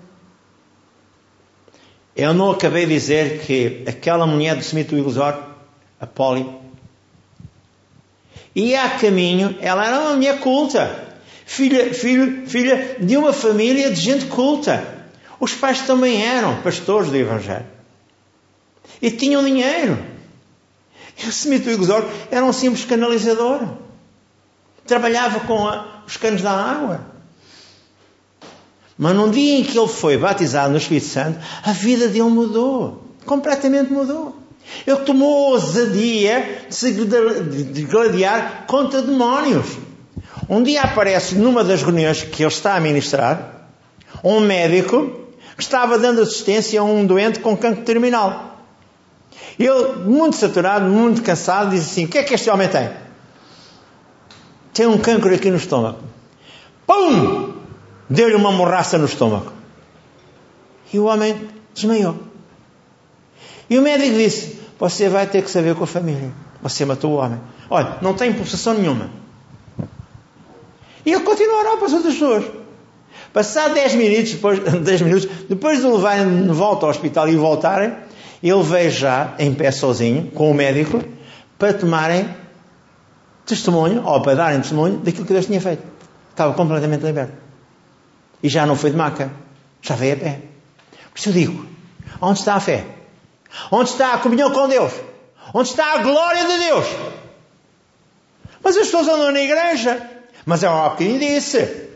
Eu 2.15 2.33
não 2.33 2.51
acabei 2.51 2.85
de 2.85 2.93
dizer 2.93 3.41
que 3.41 3.83
aquela 3.87 4.25
mulher 4.25 4.55
do 4.55 4.63
cemitério 4.63 4.99
ilusório, 4.99 5.43
a 5.99 6.07
Polly, 6.07 6.47
ia 8.57 8.85
a 8.85 8.89
caminho, 8.89 9.55
ela 9.61 9.85
era 9.85 9.99
uma 9.99 10.15
mulher 10.15 10.39
culta, 10.39 11.05
filha, 11.45 11.93
filho, 11.93 12.47
filha 12.47 12.97
de 12.99 13.15
uma 13.15 13.31
família 13.31 13.91
de 13.91 14.01
gente 14.01 14.25
culta. 14.25 14.95
Os 15.39 15.53
pais 15.53 15.81
também 15.81 16.25
eram 16.25 16.61
pastores 16.61 17.11
do 17.11 17.15
Evangelho. 17.15 17.67
E 18.99 19.11
tinham 19.11 19.43
dinheiro. 19.43 20.03
E 21.23 21.27
o 21.27 21.31
cemitério 21.31 21.73
ilusório 21.73 22.09
era 22.31 22.43
um 22.43 22.51
simples 22.51 22.83
canalizador. 22.85 23.75
Trabalhava 24.85 25.41
com 25.41 25.67
a, 25.67 26.01
os 26.07 26.17
canos 26.17 26.41
da 26.41 26.51
água. 26.51 27.05
Mas 28.97 29.15
num 29.15 29.29
dia 29.29 29.59
em 29.59 29.63
que 29.63 29.77
ele 29.77 29.87
foi 29.87 30.17
batizado 30.17 30.71
no 30.71 30.77
Espírito 30.77 31.05
Santo, 31.05 31.39
a 31.63 31.71
vida 31.71 32.07
dele 32.07 32.23
mudou. 32.23 33.03
Completamente 33.25 33.93
mudou. 33.93 34.35
Ele 34.85 34.97
tomou 34.97 35.51
ousadia 35.51 36.65
de 36.69 36.75
se 36.75 36.91
gladiar 37.89 38.65
contra 38.67 39.01
demónios. 39.01 39.77
Um 40.49 40.63
dia 40.63 40.81
aparece 40.81 41.35
numa 41.35 41.63
das 41.63 41.81
reuniões 41.81 42.23
que 42.23 42.43
ele 42.43 42.51
está 42.51 42.75
a 42.75 42.79
ministrar, 42.79 43.69
um 44.23 44.39
médico 44.39 45.27
que 45.55 45.63
estava 45.63 45.97
dando 45.97 46.21
assistência 46.21 46.79
a 46.79 46.83
um 46.83 47.05
doente 47.05 47.39
com 47.39 47.57
cancro 47.57 47.83
terminal. 47.83 48.57
Ele, 49.59 50.03
muito 50.05 50.35
saturado, 50.35 50.85
muito 50.85 51.21
cansado, 51.23 51.71
diz 51.71 51.81
assim: 51.81 52.05
O 52.05 52.07
que 52.07 52.19
é 52.19 52.23
que 52.23 52.33
este 52.33 52.49
homem 52.49 52.67
tem? 52.67 52.89
Tem 54.73 54.85
um 54.85 54.97
cancro 54.97 55.33
aqui 55.33 55.49
no 55.49 55.57
estômago. 55.57 55.99
Pum! 56.85 57.53
Deu-lhe 58.09 58.35
uma 58.35 58.51
morraça 58.51 58.97
no 58.97 59.05
estômago. 59.05 59.51
E 60.93 60.99
o 60.99 61.05
homem 61.05 61.49
desmaiou. 61.73 62.15
E 63.69 63.77
o 63.77 63.81
médico 63.81 64.15
disse: 64.15 64.56
Você 64.79 65.09
vai 65.09 65.25
ter 65.25 65.41
que 65.41 65.49
saber 65.49 65.75
com 65.75 65.83
a 65.83 65.87
família. 65.87 66.31
Você 66.61 66.85
matou 66.85 67.13
o 67.13 67.15
homem. 67.15 67.39
Olha, 67.69 67.97
não 68.01 68.13
tem 68.13 68.33
possessão 68.33 68.73
nenhuma. 68.73 69.09
E 71.05 71.13
ele 71.13 71.23
continuou 71.23 71.57
a 71.57 71.61
orar 71.61 71.77
para 71.77 71.85
as 71.85 71.93
outras 71.93 72.13
pessoas. 72.13 72.45
Passar 73.33 73.69
10 73.69 73.95
minutos, 73.95 74.31
depois, 74.33 74.59
10 74.83 75.01
minutos, 75.01 75.29
depois 75.47 75.79
de 75.79 75.87
levarem 75.87 76.43
de 76.43 76.53
volta 76.53 76.85
ao 76.85 76.89
hospital 76.89 77.29
e 77.29 77.35
voltarem, 77.35 77.93
ele 78.41 78.63
veio 78.63 78.91
já 78.91 79.33
em 79.39 79.53
pé 79.53 79.71
sozinho, 79.71 80.31
com 80.31 80.51
o 80.51 80.53
médico, 80.53 81.03
para 81.57 81.73
tomarem 81.73 82.29
testemunho, 83.45 84.03
ou 84.05 84.21
para 84.21 84.35
darem 84.35 84.59
testemunho 84.59 84.97
daquilo 84.97 85.25
que 85.25 85.33
Deus 85.33 85.45
tinha 85.45 85.61
feito. 85.61 85.83
Estava 86.29 86.53
completamente 86.53 87.03
liberto. 87.03 87.33
E 88.43 88.49
já 88.49 88.65
não 88.65 88.75
foi 88.75 88.91
de 88.91 88.97
maca, 88.97 89.31
já 89.81 89.95
veio 89.95 90.13
a 90.13 90.17
pé. 90.17 90.41
Por 91.11 91.19
isso 91.19 91.29
eu 91.29 91.33
digo: 91.33 91.65
onde 92.21 92.39
está 92.39 92.55
a 92.55 92.59
fé? 92.59 92.96
Onde 93.71 93.89
está 93.89 94.13
a 94.13 94.17
comunhão 94.17 94.51
com 94.51 94.67
Deus? 94.67 94.93
Onde 95.53 95.69
está 95.69 95.93
a 95.93 95.97
glória 95.97 96.45
de 96.45 96.57
Deus? 96.57 96.85
Mas 98.63 98.75
as 98.77 98.85
pessoas 98.85 99.07
andam 99.07 99.31
na 99.31 99.41
igreja. 99.41 100.01
Mas 100.45 100.63
é 100.63 100.69
um 100.69 100.83
bocadinho 100.83 101.19
disse 101.19 101.87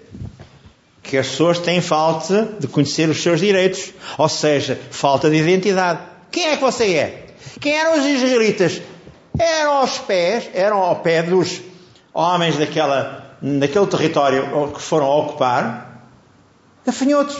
que 1.03 1.17
as 1.17 1.27
pessoas 1.27 1.59
têm 1.59 1.81
falta 1.81 2.55
de 2.59 2.67
conhecer 2.67 3.09
os 3.09 3.21
seus 3.21 3.39
direitos, 3.39 3.93
ou 4.17 4.29
seja, 4.29 4.79
falta 4.91 5.29
de 5.29 5.37
identidade. 5.37 5.99
Quem 6.31 6.47
é 6.47 6.55
que 6.55 6.61
você 6.61 6.93
é? 6.95 7.27
Quem 7.59 7.73
eram 7.73 7.99
os 7.99 8.05
israelitas? 8.05 8.81
Eram 9.37 9.73
aos 9.73 9.97
pés, 9.97 10.49
eram 10.53 10.77
ao 10.77 10.97
pé 10.97 11.23
dos 11.23 11.61
homens 12.13 12.57
daquela, 12.57 13.35
daquele 13.41 13.87
território 13.87 14.71
que 14.73 14.81
foram 14.81 15.07
ocupar, 15.07 16.07
gafanhotos. 16.85 17.37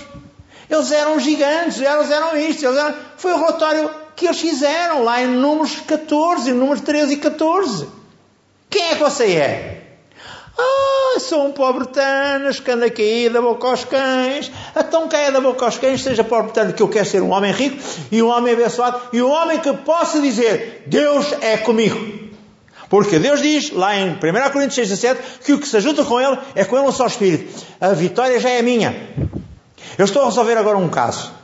Eles 0.69 0.91
eram 0.91 1.19
gigantes, 1.19 1.81
eles 1.81 2.09
eram 2.09 2.37
isto, 2.37 2.65
eles 2.65 2.77
eram... 2.77 2.95
foi 3.17 3.33
o 3.33 3.37
relatório 3.37 4.00
que 4.21 4.27
eles 4.27 4.39
fizeram 4.39 5.03
lá 5.03 5.19
em 5.19 5.27
números 5.27 5.77
14, 5.81 6.53
números 6.53 6.81
13 6.81 7.13
e 7.13 7.17
14. 7.17 7.87
Quem 8.69 8.89
é 8.89 8.95
que 8.95 9.03
você 9.03 9.23
é? 9.33 9.81
Ah, 10.55 11.19
sou 11.19 11.47
um 11.47 11.51
pobre 11.51 11.87
tanas 11.87 12.59
que 12.59 12.69
anda 12.69 12.85
aqui 12.85 13.27
da 13.29 13.41
boca 13.41 13.67
aos 13.67 13.83
cães. 13.83 14.51
Então 14.77 15.07
caia 15.07 15.29
é 15.29 15.31
da 15.31 15.41
boca 15.41 15.65
aos 15.65 15.79
cães, 15.79 16.03
seja 16.03 16.23
pobre 16.23 16.51
tanto 16.51 16.75
que 16.75 16.83
eu 16.83 16.87
quero 16.87 17.07
ser 17.07 17.23
um 17.23 17.31
homem 17.31 17.51
rico 17.51 17.81
e 18.11 18.21
um 18.21 18.27
homem 18.27 18.53
abençoado 18.53 19.01
e 19.11 19.23
um 19.23 19.31
homem 19.31 19.57
que 19.57 19.73
possa 19.73 20.21
dizer: 20.21 20.83
Deus 20.85 21.33
é 21.41 21.57
comigo. 21.57 22.29
Porque 22.89 23.17
Deus 23.17 23.41
diz, 23.41 23.71
lá 23.71 23.97
em 23.97 24.11
1 24.11 24.17
Coríntios 24.51 24.75
6, 24.75 24.89
17, 24.89 25.21
que 25.45 25.53
o 25.53 25.59
que 25.59 25.67
se 25.67 25.77
ajuda 25.77 26.05
com 26.05 26.21
Ele 26.21 26.37
é 26.53 26.63
com 26.63 26.77
Ele 26.77 26.85
um 26.85 26.91
só 26.91 27.07
Espírito. 27.07 27.65
A 27.79 27.93
vitória 27.93 28.39
já 28.39 28.51
é 28.51 28.61
minha. 28.61 28.95
Eu 29.97 30.05
estou 30.05 30.21
a 30.21 30.25
resolver 30.25 30.57
agora 30.57 30.77
um 30.77 30.89
caso. 30.89 31.40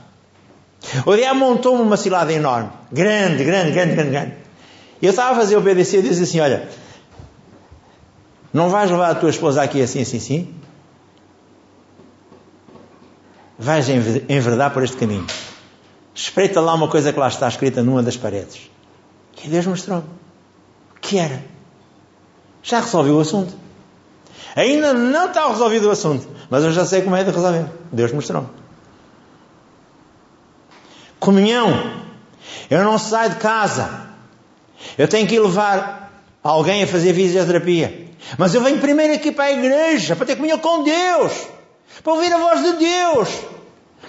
O 1.05 1.15
diabo 1.15 1.39
montou-me 1.39 1.81
uma 1.81 1.97
cilada 1.97 2.31
enorme. 2.31 2.69
Grande, 2.91 3.43
grande, 3.43 3.71
grande, 3.71 3.93
grande, 3.93 4.11
grande. 4.11 4.33
Eu 5.01 5.09
estava 5.09 5.31
a 5.31 5.35
fazer 5.35 5.57
o 5.57 5.61
BDC 5.61 5.97
e 5.97 6.01
disse 6.01 6.23
assim: 6.23 6.39
Olha, 6.39 6.69
não 8.53 8.69
vais 8.69 8.89
levar 8.89 9.11
a 9.11 9.15
tua 9.15 9.29
esposa 9.29 9.61
aqui 9.61 9.81
assim, 9.81 10.01
assim, 10.01 10.17
assim? 10.17 10.55
Vais 13.59 13.87
enverdar 13.89 14.71
por 14.71 14.83
este 14.83 14.95
caminho. 14.97 15.25
Espreita 16.13 16.61
lá 16.61 16.73
uma 16.73 16.87
coisa 16.87 17.11
que 17.11 17.19
lá 17.19 17.27
está 17.27 17.47
escrita 17.47 17.83
numa 17.83 18.01
das 18.01 18.17
paredes. 18.17 18.69
E 19.43 19.47
Deus 19.47 19.65
mostrou-me. 19.67 20.03
O 20.95 20.99
que 20.99 21.17
era? 21.17 21.43
Já 22.63 22.79
resolveu 22.79 23.15
o 23.15 23.19
assunto. 23.19 23.53
Ainda 24.55 24.93
não 24.93 25.27
está 25.27 25.47
resolvido 25.47 25.87
o 25.87 25.91
assunto. 25.91 26.27
Mas 26.49 26.63
eu 26.63 26.71
já 26.71 26.85
sei 26.85 27.01
como 27.01 27.15
é 27.15 27.23
de 27.23 27.31
resolver. 27.31 27.65
Deus 27.91 28.11
mostrou-me. 28.11 28.47
Comunhão. 31.27 32.05
Eu 32.69 32.85
não 32.85 32.97
saio 32.97 33.31
de 33.31 33.35
casa. 33.35 34.07
Eu 34.97 35.09
tenho 35.09 35.27
que 35.27 35.37
levar 35.37 36.23
alguém 36.41 36.83
a 36.83 36.87
fazer 36.87 37.13
fisioterapia. 37.13 38.07
Mas 38.37 38.55
eu 38.55 38.61
venho 38.61 38.79
primeiro 38.79 39.13
aqui 39.13 39.33
para 39.33 39.43
a 39.43 39.51
igreja, 39.51 40.15
para 40.15 40.25
ter 40.25 40.37
comunhão 40.37 40.57
com 40.57 40.83
Deus, 40.83 41.33
para 42.01 42.13
ouvir 42.13 42.31
a 42.31 42.37
voz 42.37 42.63
de 42.63 42.71
Deus, 42.77 43.27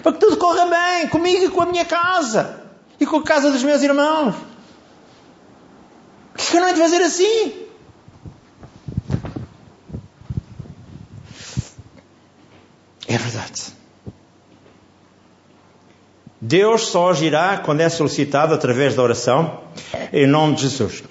para 0.01 0.13
que 0.13 0.17
tudo 0.17 0.37
corra 0.37 0.65
bem 0.67 1.09
comigo 1.09 1.43
e 1.43 1.49
com 1.49 1.61
a 1.61 1.65
minha 1.65 1.83
casa 1.83 2.63
e 2.97 3.05
com 3.05 3.17
a 3.17 3.23
casa 3.23 3.51
dos 3.51 3.63
meus 3.63 3.81
irmãos. 3.81 4.33
Por 6.33 6.45
que 6.45 6.55
eu 6.55 6.61
não 6.61 6.69
é 6.69 6.73
de 6.73 6.79
fazer 6.79 7.01
assim? 7.01 7.53
É 13.09 13.17
verdade. 13.17 13.78
Deus 16.41 16.87
só 16.87 17.09
agirá 17.09 17.57
quando 17.57 17.81
é 17.81 17.89
solicitado 17.89 18.53
através 18.53 18.95
da 18.95 19.03
oração 19.03 19.61
em 20.13 20.25
nome 20.25 20.55
de 20.55 20.61
Jesus. 20.63 21.03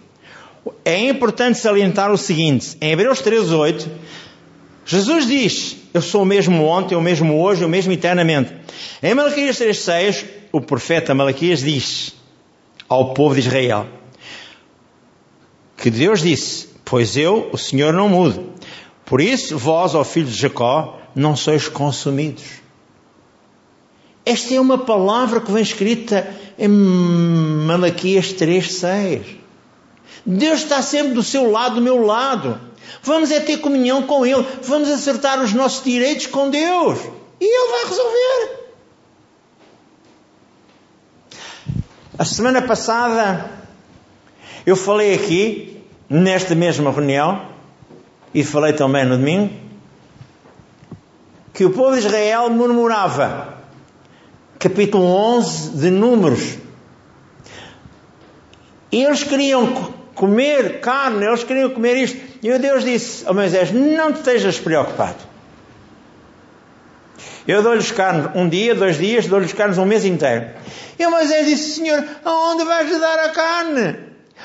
É 0.85 0.99
importante 0.99 1.59
salientar 1.59 2.11
o 2.11 2.17
seguinte: 2.17 2.77
em 2.81 2.93
Hebreus 2.93 3.21
13:8, 3.21 3.87
Jesus 4.85 5.27
diz: 5.27 5.77
Eu 5.93 6.01
sou 6.01 6.23
o 6.23 6.27
mesmo 6.27 6.65
ontem, 6.65 6.95
o 6.95 7.01
mesmo 7.01 7.41
hoje, 7.41 7.65
o 7.65 7.69
mesmo 7.69 7.93
eternamente. 7.93 8.55
Em 9.03 9.15
Malaquias 9.15 9.59
3:6, 9.59 10.25
o 10.51 10.61
profeta 10.61 11.15
Malaquias 11.15 11.61
diz 11.61 12.15
ao 12.89 13.13
povo 13.13 13.35
de 13.35 13.41
Israel 13.41 13.87
que 15.79 15.91
Deus 15.91 16.21
disse: 16.21 16.69
Pois 16.85 17.17
eu, 17.17 17.49
o 17.53 17.57
Senhor, 17.57 17.93
não 17.93 18.09
mudo. 18.09 18.53
Por 19.05 19.21
isso, 19.21 19.57
vós, 19.57 19.95
ó 19.95 20.05
filhos 20.05 20.35
de 20.35 20.43
Jacó, 20.43 20.99
não 21.15 21.35
sois 21.37 21.69
consumidos. 21.69 22.45
Esta 24.29 24.55
é 24.55 24.61
uma 24.61 24.77
palavra 24.77 25.41
que 25.41 25.51
vem 25.51 25.63
escrita 25.63 26.29
em 26.59 26.69
Malaquias 26.69 28.35
3:6. 28.35 29.23
Deus 30.27 30.59
está 30.61 30.83
sempre 30.83 31.15
do 31.15 31.23
seu 31.23 31.51
lado, 31.51 31.77
do 31.77 31.81
meu 31.81 32.05
lado. 32.05 32.61
Vamos 33.03 33.31
é 33.31 33.41
ter 33.41 33.57
comunhão 33.57 34.03
com 34.03 34.27
Ele. 34.27 34.45
Vamos 34.65 34.91
acertar 34.91 35.41
os 35.43 35.55
nossos 35.55 35.83
direitos 35.83 36.27
com 36.27 36.51
Deus. 36.51 36.99
E 37.41 37.45
Ele 37.45 37.71
vai 37.71 37.85
resolver. 37.87 38.69
A 42.19 42.25
semana 42.27 42.61
passada 42.61 43.51
eu 44.67 44.77
falei 44.77 45.15
aqui, 45.15 45.83
nesta 46.07 46.55
mesma 46.55 46.91
reunião, 46.91 47.49
e 48.35 48.45
falei 48.45 48.75
também 48.75 49.07
no 49.07 49.17
domingo, 49.17 49.55
que 51.55 51.65
o 51.65 51.71
povo 51.71 51.93
de 51.93 52.07
Israel 52.07 52.51
murmurava. 52.51 53.58
Capítulo 54.59 55.05
11 55.05 55.77
de 55.77 55.91
Números. 55.91 56.57
Eles 58.91 59.23
queriam 59.23 59.95
comer 60.15 60.81
carne, 60.81 61.25
eles 61.25 61.45
queriam 61.45 61.71
comer 61.71 61.97
isto. 61.97 62.19
E 62.43 62.51
o 62.51 62.59
Deus 62.59 62.83
disse 62.83 63.25
a 63.29 63.33
Moisés: 63.33 63.71
Não 63.71 64.13
te 64.13 64.19
estejas 64.19 64.59
preocupado. 64.59 65.29
Eu 67.47 67.63
dou-lhes 67.63 67.93
carne 67.93 68.31
um 68.35 68.49
dia, 68.49 68.75
dois 68.75 68.99
dias, 68.99 69.27
dou-lhes 69.27 69.53
carne 69.53 69.79
um 69.79 69.87
mês 69.87 70.05
inteiro. 70.05 70.47
E 70.99 71.07
o 71.07 71.11
Moisés 71.11 71.47
disse: 71.47 71.77
Senhor, 71.77 72.05
aonde 72.25 72.65
vais 72.65 72.91
dar 73.01 73.19
a 73.21 73.29
carne? 73.29 73.97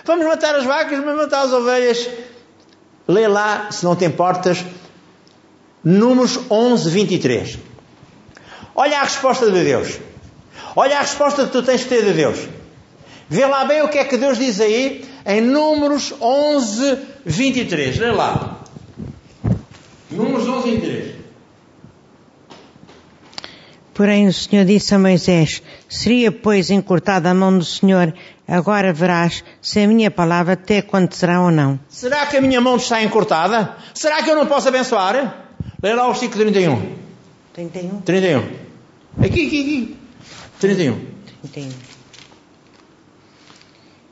Vamos 0.06 0.26
matar 0.28 0.56
as 0.56 0.64
vacas, 0.64 1.00
vamos 1.00 1.24
matar 1.24 1.42
as 1.42 1.54
ovelhas. 1.54 2.08
Lê 3.08 3.28
lá, 3.28 3.72
se 3.72 3.84
não 3.84 3.96
te 3.96 4.06
importas, 4.06 4.64
Números 5.84 6.40
11, 6.50 6.90
23. 6.90 7.73
Olha 8.76 9.00
a 9.00 9.04
resposta 9.04 9.50
de 9.52 9.64
Deus. 9.64 10.00
Olha 10.76 10.98
a 10.98 11.02
resposta 11.02 11.46
que 11.46 11.52
tu 11.52 11.62
tens 11.62 11.84
que 11.84 11.90
ter 11.90 12.04
de 12.04 12.14
Deus. 12.14 12.40
Vê 13.30 13.46
lá 13.46 13.66
bem 13.66 13.82
o 13.82 13.90
que 13.90 13.98
é 13.98 14.04
que 14.04 14.18
Deus 14.18 14.38
diz 14.38 14.60
aí 14.60 15.06
em 15.26 15.42
Números 15.42 16.14
11, 16.20 16.98
23. 17.26 17.98
Lê 17.98 18.12
lá. 18.12 18.60
Números 20.12 20.48
11, 20.48 20.70
23. 20.72 21.16
Porém 23.94 24.28
o 24.28 24.34
Senhor 24.34 24.66
disse 24.66 24.96
a 24.96 25.00
Moisés, 25.00 25.62
seria 25.88 26.32
pois 26.32 26.72
encurtada 26.72 27.30
a 27.30 27.34
mão 27.34 27.56
do 27.56 27.64
Senhor, 27.64 28.12
agora 28.48 28.92
verás 28.92 29.44
se 29.62 29.80
a 29.82 29.88
minha 29.88 30.10
palavra 30.10 30.56
te 30.56 30.78
acontecerá 30.78 31.42
ou 31.42 31.52
não. 31.52 31.80
Será 31.90 32.26
que 32.26 32.38
a 32.38 32.42
minha 32.42 32.60
mão 32.60 32.78
está 32.78 33.04
encurtada? 33.04 33.76
Será 33.94 34.24
que 34.24 34.32
eu 34.32 34.36
não 34.36 34.48
posso 34.48 34.68
abençoar? 34.68 35.46
Lê 35.82 35.94
lá 35.94 36.08
o 36.08 36.12
versículo 36.12 36.42
31. 36.42 37.03
31? 37.54 38.02
31. 38.02 38.40
Aqui, 39.20 39.28
aqui, 39.28 39.46
aqui. 39.46 39.96
31. 40.60 41.00
31. 41.52 41.70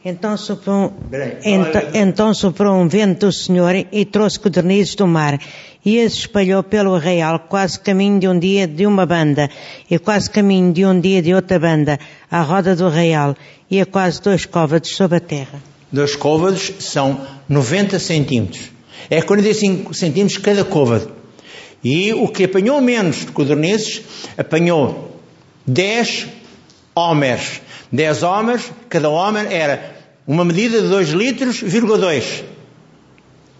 Então 0.03 0.35
soprou, 0.35 0.85
um, 0.85 0.89
Peraí, 1.09 1.37
então, 1.43 1.81
então 1.93 2.33
soprou 2.33 2.75
um 2.75 2.87
vento 2.87 3.27
do 3.27 3.31
Senhor 3.31 3.73
e 3.91 4.05
trouxe 4.05 4.39
codornizes 4.39 4.95
do 4.95 5.05
mar 5.05 5.39
e 5.85 5.99
as 5.99 6.13
espalhou 6.13 6.63
pelo 6.63 6.95
arraial 6.95 7.39
quase 7.39 7.79
caminho 7.79 8.19
de 8.19 8.27
um 8.27 8.37
dia 8.37 8.67
de 8.67 8.87
uma 8.87 9.05
banda 9.05 9.47
e 9.89 9.99
quase 9.99 10.29
caminho 10.29 10.73
de 10.73 10.85
um 10.85 10.99
dia 10.99 11.21
de 11.21 11.33
outra 11.35 11.59
banda 11.59 11.99
à 12.31 12.41
roda 12.41 12.75
do 12.75 12.87
arraial 12.87 13.35
e 13.69 13.79
a 13.79 13.85
quase 13.85 14.21
dois 14.21 14.45
côvados 14.45 14.95
sobre 14.95 15.17
a 15.17 15.21
terra. 15.21 15.61
Dois 15.91 16.15
côvados 16.15 16.73
são 16.79 17.21
90 17.47 17.99
centímetros. 17.99 18.71
É 19.07 19.21
45 19.21 19.93
centímetros 19.93 20.39
cada 20.39 20.63
côvado. 20.63 21.20
E 21.83 22.13
o 22.13 22.27
que 22.27 22.43
apanhou 22.43 22.79
menos 22.79 23.17
de 23.17 23.31
codornizes, 23.31 24.03
apanhou 24.37 25.19
10 25.65 26.27
homens. 26.95 27.61
10 27.91 28.23
homens, 28.23 28.71
cada 28.87 29.09
homem 29.09 29.45
era 29.51 29.95
uma 30.27 30.45
medida 30.45 30.81
de 30.81 30.87
2 30.87 31.09
litros, 31.09 31.59
vírgula 31.59 31.97
2. 31.97 32.43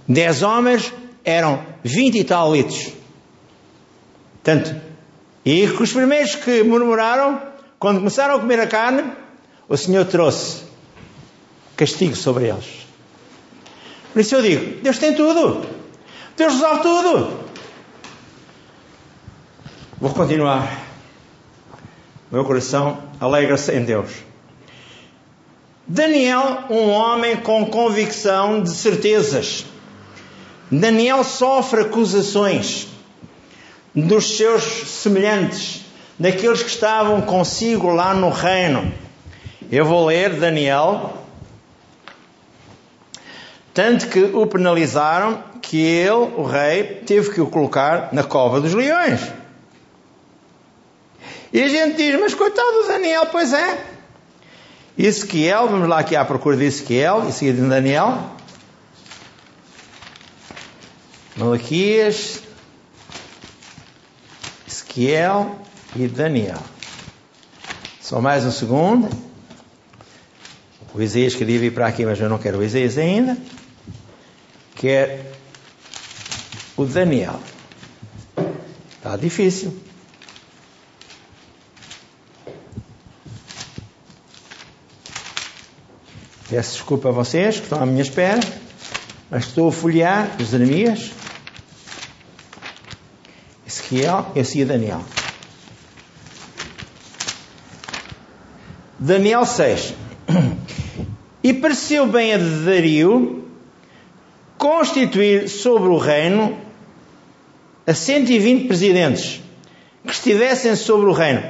10 0.07 0.43
homens 0.43 0.93
eram 1.23 1.65
20 1.83 2.19
e 2.19 2.23
tal 2.23 2.53
litros. 2.53 2.89
Portanto, 4.43 4.75
e 5.45 5.65
os 5.65 5.91
primeiros 5.91 6.35
que 6.35 6.63
murmuraram, 6.63 7.41
quando 7.79 7.97
começaram 7.97 8.35
a 8.35 8.39
comer 8.39 8.59
a 8.59 8.67
carne, 8.67 9.03
o 9.67 9.75
Senhor 9.75 10.05
trouxe 10.05 10.63
castigo 11.75 12.15
sobre 12.15 12.49
eles. 12.49 12.85
Por 14.13 14.19
isso 14.19 14.35
eu 14.35 14.41
digo: 14.41 14.81
Deus 14.81 14.97
tem 14.97 15.15
tudo. 15.15 15.65
Deus 16.37 16.53
resolve 16.53 16.81
tudo. 16.81 17.50
Vou 20.01 20.09
continuar. 20.09 20.79
Meu 22.31 22.43
coração 22.43 22.97
alegra-se 23.19 23.71
em 23.71 23.85
Deus. 23.85 24.09
Daniel, 25.85 26.63
um 26.71 26.89
homem 26.89 27.37
com 27.37 27.67
convicção 27.67 28.63
de 28.63 28.71
certezas. 28.71 29.63
Daniel 30.71 31.23
sofre 31.23 31.81
acusações 31.81 32.87
dos 33.93 34.37
seus 34.37 34.63
semelhantes, 34.63 35.85
daqueles 36.17 36.63
que 36.63 36.69
estavam 36.69 37.21
consigo 37.21 37.91
lá 37.91 38.11
no 38.11 38.31
reino. 38.31 38.91
Eu 39.71 39.85
vou 39.85 40.07
ler 40.07 40.33
Daniel. 40.33 41.13
Tanto 43.71 44.07
que 44.07 44.23
o 44.23 44.47
penalizaram 44.47 45.43
que 45.61 45.77
ele, 45.79 46.09
o 46.09 46.43
rei, 46.43 47.03
teve 47.05 47.29
que 47.29 47.39
o 47.39 47.45
colocar 47.45 48.09
na 48.11 48.23
cova 48.23 48.59
dos 48.59 48.73
leões. 48.73 49.40
E 51.53 51.61
a 51.61 51.67
gente 51.67 51.97
diz, 51.97 52.19
mas 52.19 52.33
coitado 52.33 52.81
do 52.81 52.87
Daniel, 52.87 53.25
pois 53.25 53.51
é. 53.51 53.85
Ezequiel, 54.97 55.67
vamos 55.67 55.89
lá 55.89 55.99
aqui 55.99 56.15
à 56.15 56.23
procura 56.23 56.55
de 56.55 56.65
Ezequiel, 56.65 57.27
e 57.27 57.31
seguida 57.31 57.61
de 57.61 57.67
Daniel. 57.67 58.31
Malaquias, 61.35 62.41
Ezequiel 64.67 65.59
e 65.95 66.07
Daniel. 66.07 66.61
Só 67.99 68.21
mais 68.21 68.45
um 68.45 68.51
segundo. 68.51 69.09
O 70.93 71.01
Isaías 71.01 71.35
queria 71.35 71.59
vir 71.59 71.73
para 71.73 71.87
aqui, 71.87 72.05
mas 72.05 72.19
eu 72.19 72.29
não 72.29 72.37
quero 72.37 72.59
o 72.59 72.63
Isaías 72.63 72.97
ainda. 72.97 73.37
Quer 74.75 75.31
o 76.77 76.85
Daniel. 76.85 77.39
Está 78.97 79.15
difícil. 79.15 79.90
Peço 86.51 86.73
desculpa 86.73 87.07
a 87.07 87.11
vocês 87.13 87.55
que 87.55 87.63
estão 87.63 87.81
à 87.81 87.85
minha 87.85 88.01
espera, 88.01 88.41
mas 89.29 89.45
estou 89.45 89.69
a 89.69 89.71
folhear 89.71 90.35
os 90.37 90.53
enemias. 90.53 91.11
Ezequiel 93.65 94.33
assim 94.37 94.65
Daniel. 94.65 95.01
Daniel 98.99 99.45
6. 99.45 99.93
E 101.43 101.53
pareceu 101.53 102.05
bem 102.05 102.33
a 102.33 102.37
Dario 102.37 103.45
constituir 104.59 105.49
sobre 105.49 105.89
o 105.89 105.97
reino 105.97 106.55
a 107.87 107.95
120 107.95 108.67
presidentes 108.67 109.41
que 110.05 110.11
estivessem 110.11 110.75
sobre 110.75 111.07
o 111.07 111.13
reino 111.13 111.41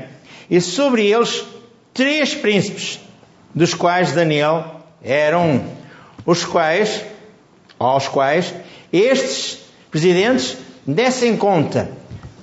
e 0.50 0.62
sobre 0.62 1.08
eles 1.08 1.44
três 1.94 2.34
príncipes, 2.36 3.02
dos 3.54 3.74
quais 3.74 4.14
Daniel 4.14 4.81
era 5.04 5.38
um, 5.40 5.64
os 6.26 6.44
quais, 6.44 7.04
aos 7.80 8.08
quais 8.08 8.54
estes 8.92 9.60
presidentes 9.90 10.58
dessem 10.86 11.36
conta 11.36 11.92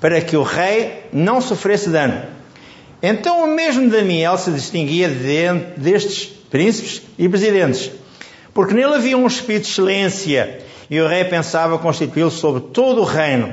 para 0.01 0.21
que 0.21 0.37
o 0.37 0.42
rei 0.42 1.05
não 1.12 1.40
sofresse 1.40 1.90
dano. 1.90 2.23
Então 3.03 3.44
o 3.44 3.47
mesmo 3.47 3.88
Daniel 3.88 4.37
se 4.37 4.51
distinguia 4.51 5.09
de, 5.09 5.53
destes 5.77 6.27
príncipes 6.51 7.03
e 7.18 7.29
presidentes, 7.29 7.90
porque 8.53 8.75
nele 8.75 8.94
havia 8.94 9.16
um 9.16 9.27
espírito 9.27 9.64
de 9.64 9.71
excelência 9.71 10.59
e 10.90 11.01
o 11.01 11.07
rei 11.07 11.25
pensava 11.25 11.79
constituí-lo 11.79 12.31
sobre 12.31 12.62
todo 12.73 13.03
o 13.03 13.05
reino. 13.05 13.53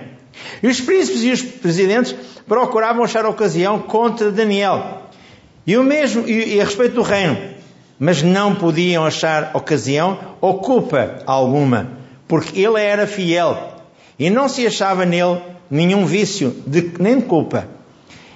E 0.63 0.67
os 0.67 0.81
príncipes 0.81 1.23
e 1.23 1.31
os 1.31 1.41
presidentes 1.41 2.15
procuravam 2.47 3.03
achar 3.03 3.25
ocasião 3.25 3.79
contra 3.79 4.31
Daniel. 4.31 5.03
E 5.65 5.77
o 5.77 5.83
mesmo 5.83 6.27
e, 6.27 6.55
e 6.55 6.61
a 6.61 6.63
respeito 6.63 6.95
do 6.95 7.01
reino, 7.01 7.54
mas 7.99 8.21
não 8.21 8.55
podiam 8.55 9.05
achar 9.05 9.51
ocasião 9.53 10.19
ou 10.41 10.59
culpa 10.59 11.19
alguma, 11.25 11.91
porque 12.27 12.61
ele 12.61 12.79
era 12.79 13.07
fiel 13.07 13.73
e 14.19 14.29
não 14.29 14.47
se 14.49 14.65
achava 14.65 15.05
nele 15.05 15.41
nenhum 15.69 16.05
vício 16.05 16.55
de, 16.65 16.93
nem 16.99 17.19
de 17.19 17.25
culpa. 17.25 17.67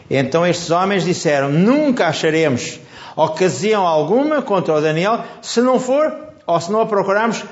Então 0.10 0.46
estes 0.46 0.72
homens 0.72 1.04
disseram: 1.04 1.50
Nunca 1.50 2.08
acharemos 2.08 2.80
ocasião 3.16 3.86
alguma 3.86 4.42
contra 4.42 4.74
o 4.76 4.82
Daniel, 4.82 5.24
se 5.42 5.62
não 5.62 5.80
for, 5.80 6.14
ou 6.48 6.60
se 6.60 6.72
não 6.72 6.82
a 6.82 6.86
procurarmos 6.86 7.44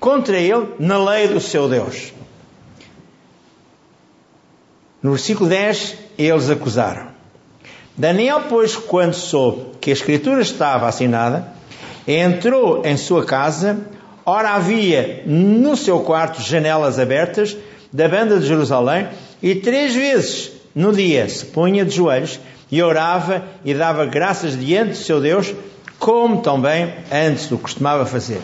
contra 0.00 0.38
ele 0.38 0.74
na 0.78 0.98
lei 0.98 1.28
do 1.28 1.40
seu 1.40 1.68
Deus. 1.68 2.12
No 5.02 5.10
versículo 5.10 5.48
10, 5.48 5.96
eles 6.16 6.48
acusaram. 6.48 7.08
Daniel, 7.96 8.42
pois, 8.48 8.76
quando 8.76 9.14
soube 9.14 9.71
que 9.82 9.90
a 9.90 9.92
escritura 9.92 10.40
estava 10.40 10.86
assinada, 10.86 11.44
entrou 12.06 12.86
em 12.86 12.96
sua 12.96 13.26
casa. 13.26 13.80
Ora, 14.24 14.50
havia 14.50 15.24
no 15.26 15.76
seu 15.76 15.98
quarto 16.00 16.40
janelas 16.40 17.00
abertas 17.00 17.56
da 17.92 18.08
banda 18.08 18.38
de 18.38 18.46
Jerusalém, 18.46 19.08
e 19.42 19.56
três 19.56 19.92
vezes 19.92 20.52
no 20.72 20.92
dia 20.92 21.28
se 21.28 21.44
punha 21.46 21.84
de 21.84 21.96
joelhos 21.96 22.38
e 22.70 22.80
orava 22.80 23.44
e 23.64 23.74
dava 23.74 24.06
graças 24.06 24.58
diante 24.58 24.90
do 24.90 24.96
seu 24.96 25.20
Deus, 25.20 25.52
como 25.98 26.40
também 26.42 26.94
antes 27.10 27.50
o 27.50 27.58
costumava 27.58 28.06
fazer. 28.06 28.40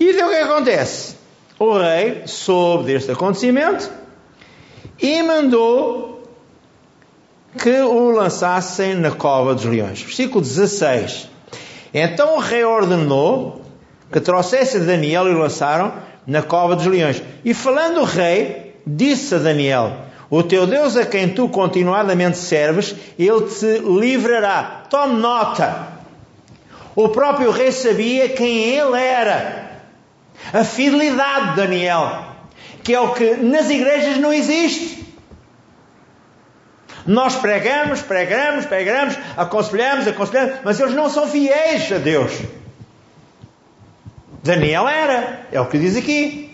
E 0.00 0.10
então 0.10 0.28
o 0.28 0.30
que 0.30 0.36
acontece? 0.36 1.14
O 1.58 1.76
rei 1.76 2.22
soube 2.24 2.84
deste 2.84 3.12
acontecimento 3.12 3.90
e 5.00 5.22
mandou 5.22 6.15
que 7.56 7.80
o 7.80 8.10
lançassem 8.10 8.94
na 8.94 9.10
cova 9.10 9.54
dos 9.54 9.64
leões. 9.64 10.02
Versículo 10.02 10.40
16. 10.40 11.28
Então 11.92 12.36
o 12.36 12.40
rei 12.40 12.64
ordenou 12.64 13.62
que 14.12 14.20
trouxessem 14.20 14.84
Daniel 14.84 15.26
e 15.28 15.34
o 15.34 15.38
lançaram 15.38 15.94
na 16.26 16.42
cova 16.42 16.76
dos 16.76 16.86
leões. 16.86 17.22
E 17.44 17.54
falando 17.54 18.00
o 18.00 18.04
rei, 18.04 18.74
disse 18.86 19.34
a 19.34 19.38
Daniel: 19.38 19.92
O 20.28 20.42
teu 20.42 20.66
Deus 20.66 20.96
a 20.96 21.06
quem 21.06 21.28
tu 21.28 21.48
continuadamente 21.48 22.38
serves, 22.38 22.94
ele 23.18 23.42
te 23.42 23.78
livrará. 23.78 24.84
Tome 24.90 25.20
nota. 25.20 25.88
O 26.94 27.08
próprio 27.08 27.50
rei 27.50 27.72
sabia 27.72 28.28
quem 28.28 28.64
ele 28.64 28.98
era. 28.98 29.66
A 30.52 30.64
fidelidade 30.64 31.50
de 31.50 31.56
Daniel, 31.56 32.24
que 32.82 32.94
é 32.94 33.00
o 33.00 33.12
que 33.12 33.36
nas 33.36 33.68
igrejas 33.70 34.18
não 34.18 34.32
existe. 34.32 35.05
Nós 37.06 37.36
pregamos, 37.36 38.02
pregamos, 38.02 38.66
pregamos, 38.66 39.16
aconselhamos, 39.36 40.08
aconselhamos, 40.08 40.60
mas 40.64 40.80
eles 40.80 40.94
não 40.94 41.08
são 41.08 41.28
fiéis 41.28 41.90
a 41.92 41.98
Deus. 41.98 42.32
Daniel 44.42 44.88
era, 44.88 45.46
é 45.52 45.60
o 45.60 45.66
que 45.66 45.78
diz 45.78 45.96
aqui. 45.96 46.46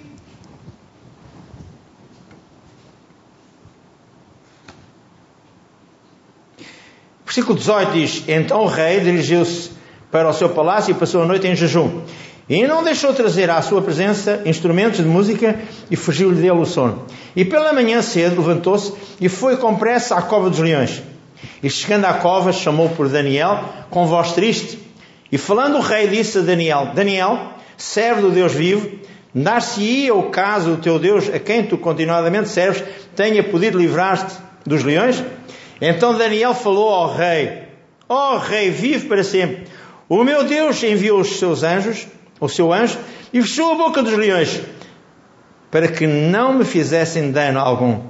Versículo 7.24 7.58
18 7.58 7.92
diz: 7.92 8.24
Então 8.28 8.62
o 8.62 8.66
rei 8.66 9.00
dirigiu-se 9.00 9.70
para 10.10 10.28
o 10.28 10.34
seu 10.34 10.50
palácio 10.50 10.90
e 10.90 10.94
passou 10.94 11.22
a 11.22 11.26
noite 11.26 11.46
em 11.46 11.56
jejum. 11.56 12.02
E 12.48 12.66
não 12.66 12.82
deixou 12.82 13.14
trazer 13.14 13.48
à 13.50 13.62
sua 13.62 13.80
presença 13.80 14.42
instrumentos 14.44 14.98
de 14.98 15.04
música 15.04 15.58
e 15.90 15.96
fugiu-lhe 15.96 16.36
dele 16.36 16.60
o 16.60 16.66
sono. 16.66 17.06
E 17.36 17.44
pela 17.44 17.72
manhã 17.72 18.02
cedo 18.02 18.40
levantou-se 18.40 18.92
e 19.20 19.28
foi 19.28 19.56
com 19.56 19.76
pressa 19.76 20.16
à 20.16 20.22
cova 20.22 20.50
dos 20.50 20.58
leões. 20.58 21.02
E 21.62 21.70
chegando 21.70 22.04
à 22.04 22.14
cova, 22.14 22.52
chamou 22.52 22.88
por 22.90 23.08
Daniel 23.08 23.64
com 23.90 24.06
voz 24.06 24.32
triste. 24.32 24.78
E 25.30 25.38
falando 25.38 25.78
o 25.78 25.80
rei, 25.80 26.08
disse 26.08 26.38
a 26.38 26.42
Daniel: 26.42 26.90
Daniel, 26.94 27.52
servo 27.76 28.22
do 28.22 28.30
Deus 28.30 28.52
vivo, 28.52 28.90
dar-se-ia 29.34 30.14
o 30.14 30.24
caso 30.30 30.72
o 30.72 30.76
teu 30.76 30.98
Deus, 30.98 31.28
a 31.32 31.38
quem 31.38 31.64
tu 31.64 31.78
continuadamente 31.78 32.48
serves, 32.48 32.82
tenha 33.14 33.42
podido 33.42 33.78
livrar-te 33.78 34.34
dos 34.66 34.82
leões? 34.82 35.22
Então 35.80 36.18
Daniel 36.18 36.54
falou 36.54 36.90
ao 36.90 37.14
rei: 37.14 37.62
Ó 38.08 38.34
oh, 38.34 38.38
rei, 38.38 38.70
vive 38.70 39.06
para 39.06 39.24
sempre. 39.24 39.64
O 40.08 40.22
meu 40.24 40.44
Deus 40.44 40.82
enviou 40.82 41.20
os 41.20 41.38
seus 41.38 41.62
anjos 41.62 42.06
o 42.42 42.48
seu 42.48 42.72
anjo, 42.72 42.98
e 43.32 43.40
fechou 43.40 43.72
a 43.72 43.74
boca 43.76 44.02
dos 44.02 44.14
leões, 44.14 44.60
para 45.70 45.86
que 45.86 46.06
não 46.06 46.54
me 46.54 46.64
fizessem 46.64 47.30
dano 47.30 47.60
algum, 47.60 48.00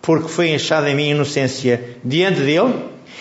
porque 0.00 0.28
foi 0.28 0.54
enxada 0.54 0.90
em 0.90 0.94
minha 0.94 1.10
inocência 1.10 1.98
diante 2.02 2.40
dele, 2.40 2.74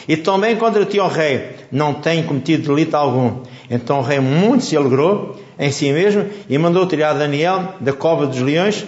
e 0.07 0.15
também 0.15 0.55
contra 0.55 0.86
ti, 0.86 0.99
ó 0.99 1.07
rei, 1.07 1.49
não 1.69 1.93
tenho 1.93 2.25
cometido 2.25 2.73
delito 2.73 2.95
algum. 2.95 3.43
Então 3.69 3.99
o 3.99 4.01
rei 4.01 4.21
muito 4.21 4.63
se 4.63 4.77
alegrou 4.77 5.38
em 5.60 5.69
si 5.69 5.91
mesmo 5.91 6.25
e 6.47 6.57
mandou 6.57 6.88
tirar 6.88 7.13
Daniel 7.13 7.75
da 7.81 7.91
cova 7.91 8.25
dos 8.25 8.39
leões 8.39 8.86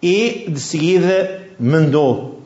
e 0.00 0.46
de 0.48 0.60
seguida 0.60 1.48
mandou 1.58 2.40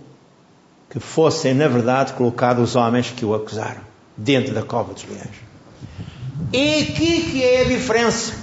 que 0.89 0.99
fossem, 0.99 1.53
na 1.53 1.69
verdade, 1.69 2.15
colocados 2.15 2.71
os 2.71 2.77
homens 2.77 3.11
que 3.11 3.25
o 3.27 3.35
acusaram 3.35 3.83
dentro 4.17 4.55
da 4.55 4.63
cova 4.63 4.95
dos 4.95 5.05
leões. 5.05 5.54
E 6.53 6.83
aqui 6.83 7.31
que 7.31 7.45
é 7.45 7.63
a 7.63 7.65
diferença. 7.65 8.35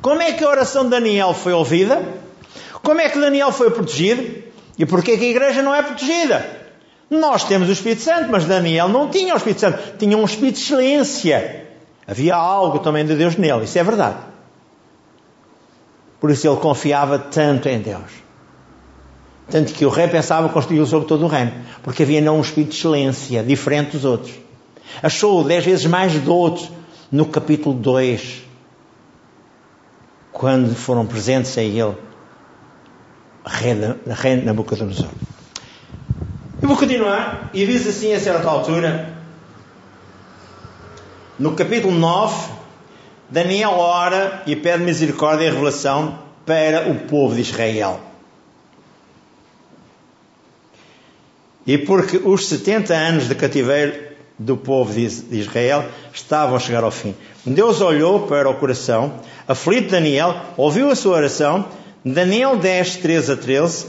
Como 0.00 0.20
é 0.20 0.32
que 0.32 0.44
a 0.44 0.48
oração 0.48 0.84
de 0.84 0.90
Daniel 0.90 1.32
foi 1.32 1.52
ouvida? 1.52 2.02
Como 2.82 3.00
é 3.00 3.08
que 3.08 3.18
Daniel 3.18 3.50
foi 3.52 3.70
protegido? 3.70 4.44
E 4.78 4.84
porquê 4.84 5.16
que 5.16 5.24
a 5.24 5.28
igreja 5.28 5.62
não 5.62 5.74
é 5.74 5.82
protegida? 5.82 6.64
Nós 7.10 7.44
temos 7.44 7.68
o 7.68 7.72
Espírito 7.72 8.02
Santo, 8.02 8.30
mas 8.30 8.44
Daniel 8.44 8.88
não 8.88 9.08
tinha 9.08 9.34
o 9.34 9.36
Espírito 9.36 9.60
Santo. 9.60 9.96
Tinha 9.98 10.16
um 10.16 10.24
Espírito 10.24 10.56
de 10.56 10.62
excelência. 10.62 11.66
Havia 12.06 12.34
algo 12.34 12.80
também 12.80 13.06
de 13.06 13.14
Deus 13.14 13.36
nele. 13.36 13.64
Isso 13.64 13.78
é 13.78 13.82
verdade. 13.82 14.18
Por 16.20 16.30
isso 16.30 16.46
ele 16.46 16.56
confiava 16.56 17.18
tanto 17.18 17.68
em 17.68 17.80
Deus. 17.80 18.10
Tanto 19.50 19.72
que 19.72 19.84
o 19.84 19.90
rei 19.90 20.08
pensava 20.08 20.48
construí-lo 20.48 20.86
sobre 20.86 21.06
todo 21.06 21.24
o 21.24 21.28
reino. 21.28 21.52
Porque 21.82 22.02
havia 22.02 22.20
não 22.20 22.38
um 22.38 22.40
espírito 22.40 22.70
de 22.70 22.78
excelência, 22.78 23.42
diferente 23.42 23.92
dos 23.92 24.04
outros. 24.04 24.34
Achou-o 25.02 25.44
dez 25.44 25.64
vezes 25.64 25.86
mais 25.86 26.12
doto 26.20 26.70
no 27.14 27.26
capítulo 27.26 27.76
2, 27.76 28.42
quando 30.32 30.74
foram 30.74 31.06
presentes 31.06 31.56
a 31.56 31.62
ele 31.62 31.94
rei 33.44 34.34
Nabucodonosor. 34.42 35.10
Eu 36.60 36.66
vou 36.66 36.76
continuar 36.76 37.50
e 37.54 37.64
diz 37.64 37.86
assim 37.86 38.12
a 38.12 38.18
certa 38.18 38.48
altura, 38.48 39.14
no 41.38 41.54
capítulo 41.54 41.94
9, 41.94 42.50
Daniel 43.30 43.74
ora 43.78 44.42
e 44.44 44.56
pede 44.56 44.82
misericórdia 44.82 45.44
e 45.44 45.50
revelação 45.50 46.18
para 46.44 46.90
o 46.90 46.96
povo 47.06 47.36
de 47.36 47.42
Israel. 47.42 48.00
E 51.64 51.78
porque 51.78 52.16
os 52.16 52.48
70 52.48 52.92
anos 52.92 53.28
de 53.28 53.36
cativeiro 53.36 54.13
do 54.38 54.56
povo 54.56 54.92
de 54.92 55.06
Israel 55.36 55.84
estavam 56.12 56.56
a 56.56 56.60
chegar 56.60 56.82
ao 56.82 56.90
fim. 56.90 57.14
Deus 57.46 57.80
olhou 57.80 58.26
para 58.26 58.48
o 58.48 58.54
coração, 58.54 59.20
aflito 59.46 59.90
Daniel, 59.90 60.34
ouviu 60.56 60.90
a 60.90 60.96
sua 60.96 61.16
oração, 61.16 61.66
Daniel 62.04 62.56
10, 62.56 62.96
13 62.96 63.32
a 63.32 63.36
13, 63.36 63.86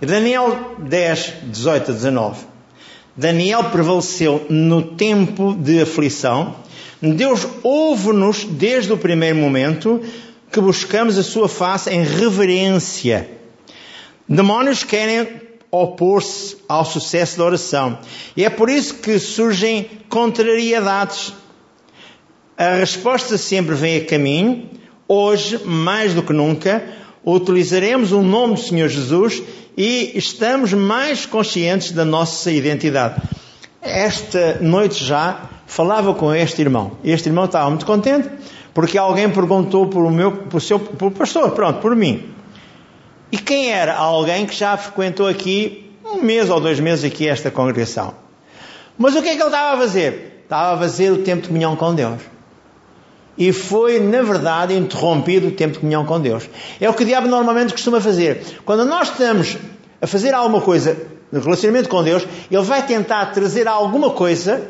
e 0.00 0.06
Daniel 0.06 0.76
10, 0.78 1.34
18 1.44 1.90
a 1.90 1.94
19. 1.94 2.40
Daniel 3.16 3.64
prevaleceu 3.64 4.46
no 4.48 4.82
tempo 4.82 5.54
de 5.54 5.82
aflição. 5.82 6.56
Deus 7.00 7.46
ouve-nos 7.62 8.44
desde 8.44 8.92
o 8.92 8.96
primeiro 8.96 9.36
momento 9.36 10.00
que 10.50 10.60
buscamos 10.60 11.18
a 11.18 11.22
sua 11.22 11.48
face 11.48 11.90
em 11.90 12.02
reverência. 12.02 13.28
Demónios 14.28 14.82
querem 14.82 15.26
opor-se 15.72 16.58
ao 16.68 16.84
sucesso 16.84 17.38
da 17.38 17.44
oração. 17.44 17.98
E 18.36 18.44
é 18.44 18.50
por 18.50 18.68
isso 18.68 18.96
que 18.96 19.18
surgem 19.18 19.88
contrariedades. 20.10 21.32
A 22.58 22.74
resposta 22.74 23.38
sempre 23.38 23.74
vem 23.74 23.96
a 23.96 24.04
caminho. 24.04 24.68
Hoje, 25.08 25.58
mais 25.64 26.12
do 26.12 26.22
que 26.22 26.32
nunca, 26.32 26.84
utilizaremos 27.24 28.12
o 28.12 28.20
nome 28.20 28.54
do 28.54 28.60
Senhor 28.60 28.88
Jesus 28.88 29.42
e 29.74 30.12
estamos 30.14 30.74
mais 30.74 31.24
conscientes 31.24 31.92
da 31.92 32.04
nossa 32.04 32.52
identidade. 32.52 33.22
Esta 33.80 34.58
noite 34.60 35.02
já 35.02 35.48
falava 35.66 36.12
com 36.12 36.34
este 36.34 36.60
irmão. 36.60 36.98
Este 37.02 37.30
irmão 37.30 37.46
estava 37.46 37.70
muito 37.70 37.86
contente 37.86 38.28
porque 38.74 38.98
alguém 38.98 39.30
perguntou 39.30 39.86
por 39.86 40.04
o 40.04 40.10
meu, 40.10 40.32
por 40.32 40.60
seu, 40.60 40.78
por 40.78 41.10
pastor, 41.12 41.50
pronto, 41.52 41.80
por 41.80 41.96
mim. 41.96 42.31
E 43.32 43.38
quem 43.38 43.72
era? 43.72 43.94
Alguém 43.94 44.44
que 44.46 44.54
já 44.54 44.76
frequentou 44.76 45.26
aqui 45.26 45.90
um 46.04 46.20
mês 46.20 46.50
ou 46.50 46.60
dois 46.60 46.78
meses 46.78 47.02
aqui 47.02 47.26
esta 47.26 47.50
congregação. 47.50 48.14
Mas 48.98 49.16
o 49.16 49.22
que 49.22 49.30
é 49.30 49.34
que 49.34 49.40
ele 49.40 49.48
estava 49.48 49.74
a 49.74 49.78
fazer? 49.78 50.42
Estava 50.44 50.74
a 50.74 50.78
fazer 50.78 51.10
o 51.10 51.22
tempo 51.22 51.42
de 51.42 51.48
comunhão 51.48 51.74
com 51.74 51.94
Deus. 51.94 52.20
E 53.38 53.50
foi, 53.50 53.98
na 53.98 54.20
verdade, 54.20 54.74
interrompido 54.74 55.48
o 55.48 55.50
tempo 55.52 55.72
de 55.72 55.78
comunhão 55.78 56.04
com 56.04 56.20
Deus. 56.20 56.48
É 56.78 56.90
o 56.90 56.92
que 56.92 57.02
o 57.02 57.06
diabo 57.06 57.26
normalmente 57.26 57.72
costuma 57.72 58.02
fazer. 58.02 58.44
Quando 58.66 58.84
nós 58.84 59.08
estamos 59.08 59.56
a 60.00 60.06
fazer 60.06 60.34
alguma 60.34 60.60
coisa 60.60 60.94
no 61.32 61.40
relacionamento 61.40 61.88
com 61.88 62.04
Deus, 62.04 62.26
ele 62.50 62.62
vai 62.62 62.86
tentar 62.86 63.26
trazer 63.32 63.66
alguma 63.66 64.10
coisa 64.10 64.68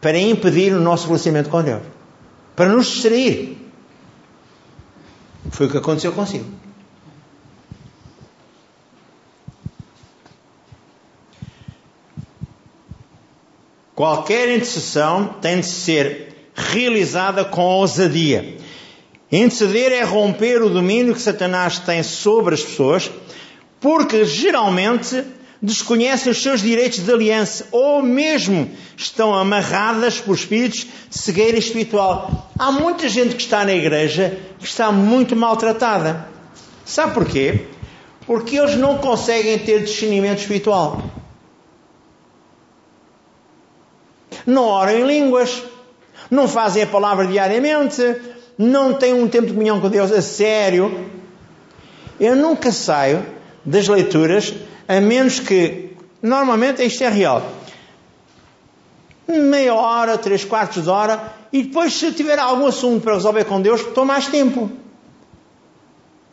para 0.00 0.18
impedir 0.18 0.72
o 0.72 0.80
nosso 0.80 1.06
relacionamento 1.06 1.50
com 1.50 1.62
Deus. 1.62 1.82
Para 2.56 2.70
nos 2.70 2.86
distrair. 2.86 3.58
Foi 5.50 5.66
o 5.66 5.70
que 5.70 5.76
aconteceu 5.76 6.12
consigo. 6.12 6.46
Qualquer 13.98 14.48
intercessão 14.50 15.34
tem 15.40 15.58
de 15.58 15.66
ser 15.66 16.52
realizada 16.54 17.44
com 17.44 17.62
ousadia. 17.62 18.56
Interceder 19.32 19.90
é 19.90 20.04
romper 20.04 20.62
o 20.62 20.70
domínio 20.70 21.16
que 21.16 21.20
Satanás 21.20 21.80
tem 21.80 22.04
sobre 22.04 22.54
as 22.54 22.62
pessoas, 22.62 23.10
porque 23.80 24.24
geralmente 24.24 25.24
desconhecem 25.60 26.30
os 26.30 26.40
seus 26.40 26.60
direitos 26.60 27.00
de 27.00 27.12
aliança 27.12 27.66
ou 27.72 28.00
mesmo 28.00 28.70
estão 28.96 29.34
amarradas 29.34 30.20
por 30.20 30.36
espíritos 30.36 30.86
de 31.10 31.18
cegueira 31.18 31.58
espiritual. 31.58 32.52
Há 32.56 32.70
muita 32.70 33.08
gente 33.08 33.34
que 33.34 33.42
está 33.42 33.64
na 33.64 33.74
igreja 33.74 34.38
que 34.60 34.64
está 34.64 34.92
muito 34.92 35.34
maltratada. 35.34 36.28
Sabe 36.84 37.14
porquê? 37.14 37.62
Porque 38.24 38.56
eles 38.60 38.76
não 38.76 38.98
conseguem 38.98 39.58
ter 39.58 39.82
discernimento 39.82 40.38
espiritual. 40.38 41.17
Não 44.48 44.64
oram 44.64 44.92
em 44.92 45.06
línguas, 45.06 45.62
não 46.30 46.48
fazem 46.48 46.82
a 46.82 46.86
palavra 46.86 47.26
diariamente, 47.26 48.02
não 48.56 48.94
têm 48.94 49.12
um 49.12 49.28
tempo 49.28 49.46
de 49.46 49.52
comunhão 49.52 49.78
com 49.78 49.90
Deus 49.90 50.10
a 50.10 50.22
sério. 50.22 51.06
Eu 52.18 52.34
nunca 52.34 52.72
saio 52.72 53.24
das 53.62 53.86
leituras, 53.86 54.54
a 54.88 55.00
menos 55.02 55.38
que, 55.38 55.90
normalmente 56.22 56.82
isto 56.82 57.04
é 57.04 57.08
real, 57.10 57.42
meia 59.28 59.74
hora, 59.74 60.16
três 60.16 60.46
quartos 60.46 60.84
de 60.84 60.88
hora, 60.88 61.30
e 61.52 61.64
depois, 61.64 61.92
se 61.92 62.10
tiver 62.12 62.38
algum 62.38 62.66
assunto 62.66 63.02
para 63.02 63.14
resolver 63.14 63.44
com 63.44 63.60
Deus, 63.60 63.82
estou 63.82 64.04
mais 64.04 64.28
tempo. 64.28 64.70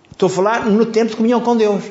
Estou 0.10 0.28
a 0.28 0.30
falar 0.30 0.66
no 0.66 0.86
tempo 0.86 1.12
de 1.12 1.18
comunhão 1.18 1.42
com 1.42 1.58
Deus. 1.58 1.84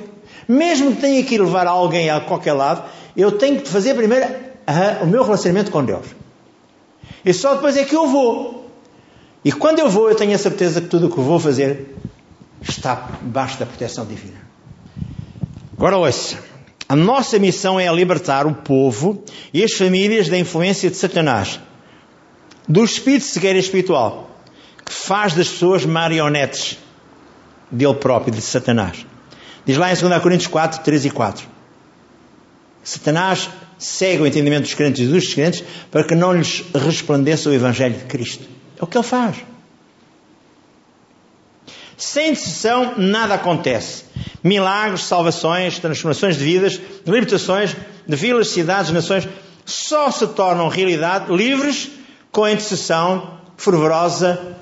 Mesmo 0.48 0.94
que 0.94 1.02
tenha 1.02 1.22
que 1.22 1.36
levar 1.36 1.66
alguém 1.66 2.08
a 2.08 2.20
qualquer 2.20 2.54
lado, 2.54 2.84
eu 3.14 3.32
tenho 3.32 3.60
que 3.60 3.68
fazer 3.68 3.94
primeiro 3.94 4.53
o 5.02 5.06
meu 5.06 5.22
relacionamento 5.22 5.70
com 5.70 5.84
Deus. 5.84 6.06
E 7.24 7.32
só 7.32 7.54
depois 7.54 7.76
é 7.76 7.84
que 7.84 7.94
eu 7.94 8.06
vou. 8.06 8.70
E 9.44 9.52
quando 9.52 9.78
eu 9.78 9.90
vou, 9.90 10.08
eu 10.08 10.14
tenho 10.14 10.34
a 10.34 10.38
certeza 10.38 10.80
que 10.80 10.88
tudo 10.88 11.06
o 11.06 11.10
que 11.10 11.20
vou 11.20 11.38
fazer 11.38 11.94
está 12.62 13.08
debaixo 13.20 13.58
da 13.58 13.66
proteção 13.66 14.06
divina. 14.06 14.40
Agora 15.76 15.98
ouça. 15.98 16.38
A 16.88 16.96
nossa 16.96 17.38
missão 17.38 17.80
é 17.80 17.92
libertar 17.92 18.46
o 18.46 18.54
povo 18.54 19.22
e 19.52 19.62
as 19.62 19.72
famílias 19.72 20.28
da 20.28 20.38
influência 20.38 20.90
de 20.90 20.96
Satanás, 20.96 21.58
do 22.68 22.84
espírito 22.84 23.22
de 23.22 23.28
cegueira 23.28 23.58
espiritual, 23.58 24.30
que 24.84 24.92
faz 24.92 25.34
das 25.34 25.48
pessoas 25.48 25.84
marionetes 25.84 26.78
dele 27.70 27.94
próprio, 27.94 28.34
de 28.34 28.42
Satanás. 28.42 29.06
Diz 29.64 29.78
lá 29.78 29.90
em 29.92 29.96
2 29.96 30.22
Coríntios 30.22 30.46
4, 30.46 30.82
3 30.82 31.06
e 31.06 31.10
4. 31.10 31.46
Satanás 32.82 33.48
segue 33.78 34.22
o 34.22 34.26
entendimento 34.26 34.62
dos 34.62 34.74
crentes 34.74 35.02
e 35.02 35.06
dos 35.06 35.22
descrentes 35.22 35.64
para 35.90 36.04
que 36.04 36.14
não 36.14 36.32
lhes 36.32 36.64
resplandeça 36.74 37.50
o 37.50 37.52
Evangelho 37.52 37.94
de 37.94 38.04
Cristo. 38.04 38.44
É 38.78 38.84
o 38.84 38.86
que 38.86 38.96
ele 38.96 39.04
faz. 39.04 39.36
Sem 41.96 42.30
decisão, 42.30 42.94
nada 42.96 43.34
acontece. 43.34 44.04
Milagres, 44.42 45.04
salvações, 45.04 45.78
transformações 45.78 46.36
de 46.36 46.44
vidas, 46.44 46.80
libertações 47.06 47.76
de 48.06 48.16
vilas, 48.16 48.48
cidades, 48.48 48.90
nações, 48.90 49.28
só 49.64 50.10
se 50.10 50.26
tornam 50.28 50.68
realidade 50.68 51.34
livres 51.34 51.90
com 52.30 52.44
a 52.44 52.52
intercessão 52.52 53.38
fervorosa 53.56 54.56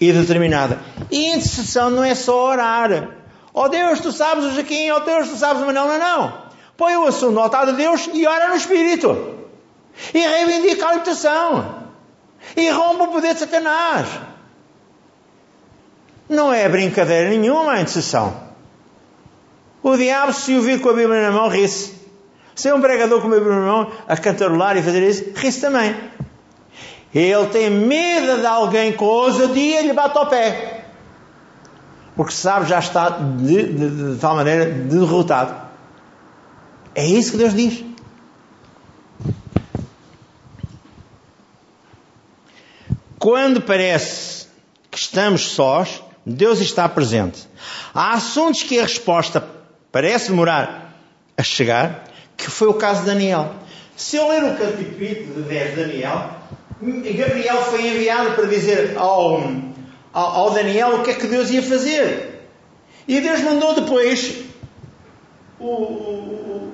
e 0.00 0.12
determinada. 0.12 0.80
E 1.10 1.28
intercessão 1.28 1.90
não 1.90 2.04
é 2.04 2.14
só 2.14 2.50
orar. 2.50 3.08
Oh 3.52 3.68
Deus, 3.68 4.00
tu 4.00 4.10
sabes 4.10 4.44
o 4.44 4.50
Joaquim, 4.52 4.90
oh 4.90 5.00
Deus, 5.00 5.28
tu 5.28 5.36
sabes 5.36 5.62
o 5.62 5.66
Manuel. 5.66 5.86
Não, 5.86 5.98
não. 5.98 6.43
Põe 6.76 6.96
o 6.96 7.06
assunto 7.06 7.32
no 7.32 7.40
altar 7.40 7.66
de 7.66 7.72
Deus 7.72 8.08
e 8.12 8.26
ora 8.26 8.48
no 8.48 8.56
Espírito. 8.56 9.34
E 10.12 10.18
reivindica 10.18 10.86
a 10.86 10.92
libertação. 10.92 11.84
E 12.56 12.68
rompe 12.70 13.02
o 13.02 13.08
poder 13.08 13.34
de 13.34 13.40
Satanás. 13.40 14.08
Não 16.28 16.52
é 16.52 16.68
brincadeira 16.68 17.30
nenhuma 17.30 17.72
a 17.72 17.80
intercessão. 17.80 18.34
O 19.82 19.96
diabo, 19.96 20.32
se 20.32 20.54
o 20.54 20.62
vir 20.62 20.80
com 20.80 20.88
a 20.88 20.94
Bíblia 20.94 21.22
na 21.22 21.30
mão, 21.30 21.48
ri-se. 21.48 21.94
Se 22.54 22.68
é 22.68 22.74
um 22.74 22.80
pregador 22.80 23.20
com 23.20 23.28
a 23.28 23.30
Bíblia 23.30 23.54
na 23.54 23.66
mão 23.66 23.92
a 24.08 24.16
cantarolar 24.16 24.76
e 24.76 24.82
fazer 24.82 25.02
isso, 25.02 25.32
ri-se 25.36 25.60
também. 25.60 25.94
Ele 27.14 27.46
tem 27.46 27.70
medo 27.70 28.40
de 28.40 28.46
alguém 28.46 28.92
com 28.92 29.04
ousadia 29.04 29.82
e 29.82 29.86
lhe 29.86 29.92
bate 29.92 30.18
ao 30.18 30.26
pé. 30.26 30.86
Porque 32.16 32.32
sabe, 32.32 32.66
já 32.66 32.78
está 32.78 33.10
de, 33.10 33.72
de, 33.72 34.12
de 34.14 34.20
tal 34.20 34.34
maneira 34.34 34.66
derrotado. 34.66 35.63
É 36.94 37.04
isso 37.04 37.32
que 37.32 37.38
Deus 37.38 37.54
diz. 37.54 37.84
Quando 43.18 43.60
parece 43.60 44.46
que 44.90 44.98
estamos 44.98 45.42
sós, 45.42 46.02
Deus 46.24 46.60
está 46.60 46.88
presente. 46.88 47.48
Há 47.94 48.12
assuntos 48.12 48.62
que 48.62 48.78
a 48.78 48.82
resposta 48.82 49.42
parece 49.90 50.28
demorar 50.28 50.94
a 51.36 51.42
chegar, 51.42 52.04
que 52.36 52.50
foi 52.50 52.68
o 52.68 52.74
caso 52.74 53.00
de 53.00 53.06
Daniel. 53.06 53.54
Se 53.96 54.16
eu 54.16 54.28
ler 54.28 54.44
o 54.44 54.56
capítulo 54.56 55.42
de 55.42 55.48
10 55.48 55.70
de 55.70 55.84
Daniel, 55.84 56.30
Gabriel 56.80 57.62
foi 57.62 57.86
enviado 57.86 58.32
para 58.32 58.46
dizer 58.46 58.96
ao, 58.96 59.42
ao, 60.12 60.26
ao 60.26 60.50
Daniel 60.50 60.96
o 60.96 61.02
que 61.02 61.10
é 61.10 61.14
que 61.14 61.26
Deus 61.26 61.50
ia 61.50 61.62
fazer. 61.62 62.46
E 63.08 63.20
Deus 63.20 63.40
mandou 63.40 63.74
depois 63.74 64.44
o, 65.58 65.66
o, 65.66 66.73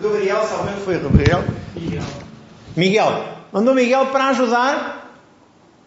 Gabriel, 0.00 0.46
salve 0.46 0.80
foi 0.84 0.98
Gabriel? 0.98 1.44
Miguel. 1.74 2.02
Miguel. 2.76 3.24
Mandou 3.52 3.74
Miguel 3.74 4.06
para 4.06 4.28
ajudar 4.28 5.14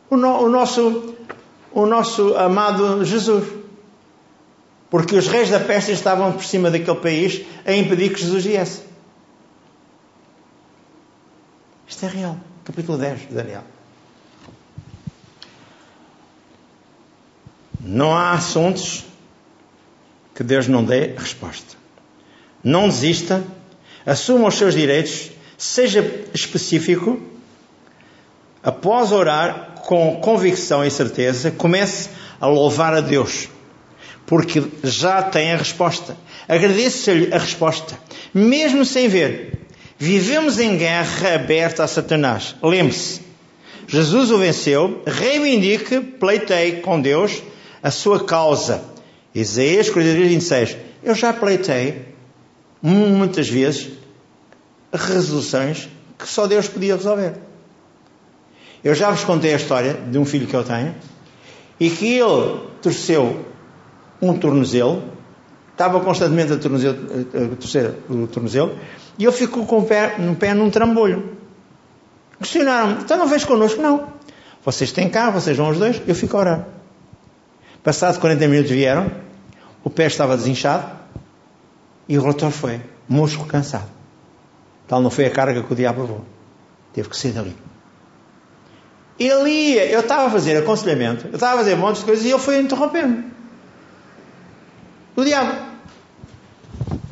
o, 0.10 0.18
no, 0.18 0.44
o, 0.44 0.50
nosso, 0.50 1.16
o 1.72 1.86
nosso 1.86 2.36
amado 2.36 3.06
Jesus. 3.06 3.48
Porque 4.89 5.16
os 5.16 5.28
reis 5.28 5.50
da 5.50 5.60
Pérsia 5.60 5.94
estavam 5.94 6.32
por 6.34 6.44
cima 6.44 6.70
daquele 6.70 7.00
país 7.00 7.46
a 7.66 7.74
impedir 7.74 8.13
que 8.13 8.22
Jesus 8.22 8.44
viesse. 8.44 8.84
Isto 11.88 12.06
é 12.06 12.10
real 12.10 12.38
capítulo 12.63 12.98
10 12.98 13.28
de 13.28 13.36
Daniel. 13.36 13.63
Não 17.80 18.16
há 18.16 18.32
assuntos 18.32 19.06
que 20.34 20.44
Deus 20.44 20.68
não 20.68 20.84
dê 20.84 21.08
resposta. 21.08 21.76
Não 22.63 22.88
desista, 22.88 23.44
assuma 24.06 24.48
os 24.48 24.56
seus 24.56 24.74
direitos, 24.74 25.32
seja 25.58 26.26
específico. 26.34 27.22
Após 28.62 29.12
orar 29.12 29.76
com 29.86 30.20
convicção 30.22 30.86
e 30.86 30.92
certeza, 30.92 31.52
comece 31.52 32.10
a 32.39 32.48
louvar 32.48 32.94
a 32.94 33.02
Deus, 33.02 33.50
porque 34.26 34.63
já 34.84 35.22
tem 35.22 35.52
a 35.52 35.58
resposta. 35.58 36.16
Agradeça-lhe 36.48 37.34
a 37.34 37.38
resposta, 37.38 37.98
mesmo 38.34 38.86
sem 38.86 39.08
ver. 39.08 39.60
Vivemos 39.98 40.60
em 40.60 40.78
guerra 40.78 41.36
aberta 41.36 41.84
a 41.84 41.88
Satanás. 41.88 42.56
Lembre-se, 42.62 43.22
Jesus 43.88 44.32
o 44.32 44.38
venceu, 44.38 45.02
reivindique, 45.06 46.00
pleiteie 46.00 46.82
com 46.82 47.00
Deus 47.00 47.42
a 47.82 47.92
sua 47.92 48.24
causa. 48.24 48.84
Isaías 49.36 49.89
43, 49.89 50.30
26. 50.30 50.78
Eu 51.04 51.16
já 51.16 51.34
pleitei 51.34 52.12
muitas 52.84 53.48
vezes 53.48 53.91
resoluções 54.93 55.89
que 56.19 56.28
só 56.28 56.46
Deus 56.46 56.67
podia 56.67 56.98
resolver. 56.98 57.36
Eu 58.84 58.93
já 58.93 59.10
vos 59.10 59.24
contei 59.24 59.54
a 59.54 59.56
história 59.56 59.93
de 59.93 60.17
um 60.17 60.26
filho 60.26 60.46
que 60.46 60.54
eu 60.54 60.63
tenho 60.63 60.93
e 61.80 61.89
que 61.89 62.17
ele 62.17 62.60
torceu 62.82 63.46
um 64.22 64.38
tornozelo, 64.38 65.04
estava 65.72 66.02
constantemente 66.02 66.52
a, 66.52 66.58
tornozelo, 66.58 66.98
a 67.34 67.56
torcer 67.56 67.93
o 68.10 68.28
tornozelo 68.28 68.78
e 69.17 69.24
ele 69.24 69.32
ficou 69.32 69.65
com 69.65 69.80
o 69.80 69.86
pé, 69.86 70.17
no 70.19 70.36
pé 70.36 70.54
num 70.54 70.69
trambolho. 70.69 71.38
Questionaram-me, 72.39 73.04
então 73.04 73.17
não 73.17 73.28
vês 73.28 73.46
connosco? 73.46 73.82
Não. 73.82 74.12
Vocês 74.65 74.91
têm 74.91 75.10
cá, 75.10 75.30
vocês 75.30 75.56
vão 75.56 75.69
os 75.69 75.78
dois, 75.78 76.02
eu 76.06 76.13
fico 76.13 76.36
a 76.36 76.39
orar. 76.41 76.67
Passados 77.82 78.17
40 78.17 78.48
minutos 78.48 78.72
vieram, 78.72 79.10
o 79.84 79.89
pé 79.89 80.08
estava 80.08 80.36
desinchado 80.36 81.03
e 82.08 82.18
o 82.18 82.22
relatório 82.22 82.56
foi 82.56 82.82
músculo 83.08 83.48
cansado. 83.48 83.89
Tal 84.88 85.02
não 85.02 85.10
foi 85.10 85.26
a 85.26 85.32
carga 85.32 85.63
que 85.63 85.72
o 85.72 85.76
diabo 85.76 86.02
levou. 86.02 86.26
Teve 86.94 87.10
que 87.10 87.18
sair 87.18 87.32
dali. 87.32 87.56
Ele 89.20 89.50
ia, 89.50 89.86
eu 89.86 90.02
estava 90.02 90.28
a 90.28 90.30
fazer 90.30 90.58
aconselhamento, 90.58 91.28
eu 91.28 91.36
estava 91.36 91.54
a 91.54 91.58
fazer 91.58 91.76
um 91.76 91.78
monte 91.78 92.00
de 92.00 92.06
coisas 92.06 92.26
e 92.26 92.30
ele 92.30 92.39
foi 92.39 92.60
interrompendo. 92.60 93.24
O 95.16 95.24
diabo. 95.24 95.54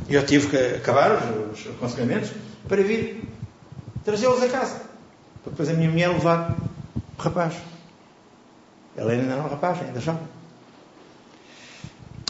E 0.10 0.16
eu 0.16 0.26
tive 0.26 0.48
que 0.48 0.58
acabar 0.76 1.12
os, 1.12 1.60
os 1.60 1.68
aconselhamentos 1.68 2.32
para 2.68 2.82
vir 2.82 3.24
trazê-los 4.04 4.42
a 4.42 4.50
casa. 4.50 4.82
Para 5.44 5.52
depois 5.52 5.70
a 5.70 5.74
minha 5.74 5.90
mulher 5.90 6.10
levar 6.10 6.58
o 7.18 7.22
rapaz. 7.22 7.54
Ela 8.98 9.12
ainda 9.14 9.24
não 9.24 9.44
é 9.44 9.46
um 9.46 9.50
rapaz, 9.50 9.80
ainda 9.82 10.00
jovem. 10.00 10.28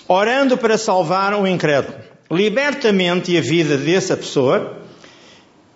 Orando 0.08 0.58
para 0.58 0.78
salvar 0.78 1.34
o 1.34 1.48
incrédulo. 1.48 2.11
Liberta 2.32 2.90
a 2.90 2.94
mente 2.94 3.38
a 3.38 3.42
vida 3.42 3.78
dessa 3.78 4.16
pessoa, 4.16 4.78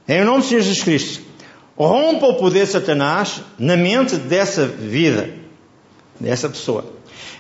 em 0.08 0.24
nome 0.24 0.44
de 0.44 0.50
Jesus 0.50 0.82
Cristo. 0.82 1.24
Rompa 1.78 2.28
o 2.28 2.36
poder 2.36 2.66
de 2.66 2.72
Satanás 2.72 3.42
na 3.60 3.76
mente 3.76 4.16
dessa 4.16 4.66
vida, 4.66 5.30
dessa 6.20 6.48
pessoa. 6.48 6.86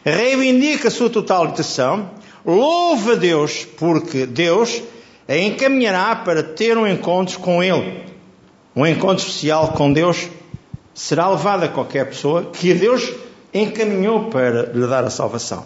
Reivindica 0.04 0.89
a 0.89 0.92
sua 0.92 1.10
total 1.10 1.44
libertação 1.44 2.12
Louva 2.46 3.14
a 3.14 3.16
Deus, 3.16 3.66
porque 3.66 4.28
Deus 4.28 4.80
a 5.28 5.36
encaminhará 5.36 6.16
para 6.18 6.44
ter 6.44 6.78
um 6.78 6.86
encontro 6.86 7.39
com 7.39 7.64
Ele. 7.64 8.04
Um 8.76 8.86
encontro 8.86 9.26
especial 9.26 9.70
com 9.70 9.92
Deus 9.92 10.30
será 10.94 11.28
levado 11.28 11.64
a 11.64 11.68
qualquer 11.68 12.06
pessoa 12.06 12.52
que 12.52 12.72
Deus 12.76 13.12
encaminhou 13.52 14.26
para 14.26 14.72
lhe 14.72 14.86
dar 14.86 15.04
a 15.04 15.10
salvação. 15.10 15.66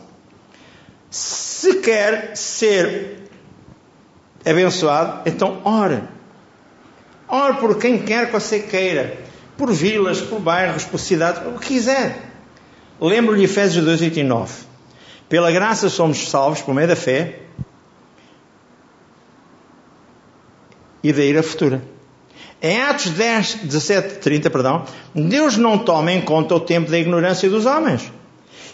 Se 1.10 1.82
quer 1.82 2.38
ser 2.38 3.29
abençoado, 4.46 5.30
então 5.30 5.62
ore. 5.64 6.02
Ore 7.28 7.58
por 7.58 7.78
quem 7.78 8.00
quer 8.00 8.28
que 8.28 8.34
você 8.34 8.60
queira. 8.60 9.18
Por 9.58 9.72
vilas, 9.72 10.22
por 10.22 10.40
bairros, 10.40 10.86
por 10.86 11.00
cidades, 11.00 11.42
o 11.46 11.60
que 11.60 11.68
quiser. 11.68 12.32
Lembro-lhe 13.00 13.44
Efésios 13.44 13.84
2, 13.84 14.02
8 14.02 14.20
e 14.20 14.24
9. 14.24 14.54
Pela 15.28 15.52
graça 15.52 15.90
somos 15.90 16.30
salvos 16.30 16.62
por 16.62 16.74
meio 16.74 16.88
da 16.88 16.96
fé 16.96 17.40
e 21.04 21.14
da 21.14 21.24
ira 21.24 21.44
futura. 21.44 21.82
Em 22.62 22.82
Atos 22.82 23.12
10, 23.12 23.56
17, 23.64 24.16
30, 24.16 24.50
perdão, 24.50 24.86
Deus 25.16 25.56
não 25.56 25.78
toma 25.78 26.12
em 26.12 26.22
conta 26.22 26.56
o 26.56 26.60
tempo 26.60 26.92
da 26.92 26.98
ignorância 26.98 27.50
dos 27.50 27.66
homens 27.66 28.12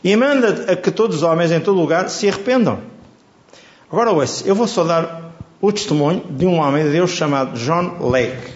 e 0.03 0.15
manda 0.15 0.71
a 0.71 0.75
que 0.75 0.91
todos 0.91 1.17
os 1.17 1.23
homens 1.23 1.51
em 1.51 1.59
todo 1.59 1.79
lugar 1.79 2.09
se 2.09 2.27
arrependam. 2.27 2.79
Agora 3.91 4.11
ouça, 4.11 4.47
eu 4.47 4.55
vou 4.55 4.67
só 4.67 4.83
dar 4.83 5.24
o 5.67 5.71
testemunho 5.71 6.23
de 6.29 6.45
um 6.45 6.59
homem 6.59 6.83
de 6.83 6.91
Deus 6.91 7.09
chamado 7.09 7.57
John 7.57 7.97
Lake. 7.99 8.53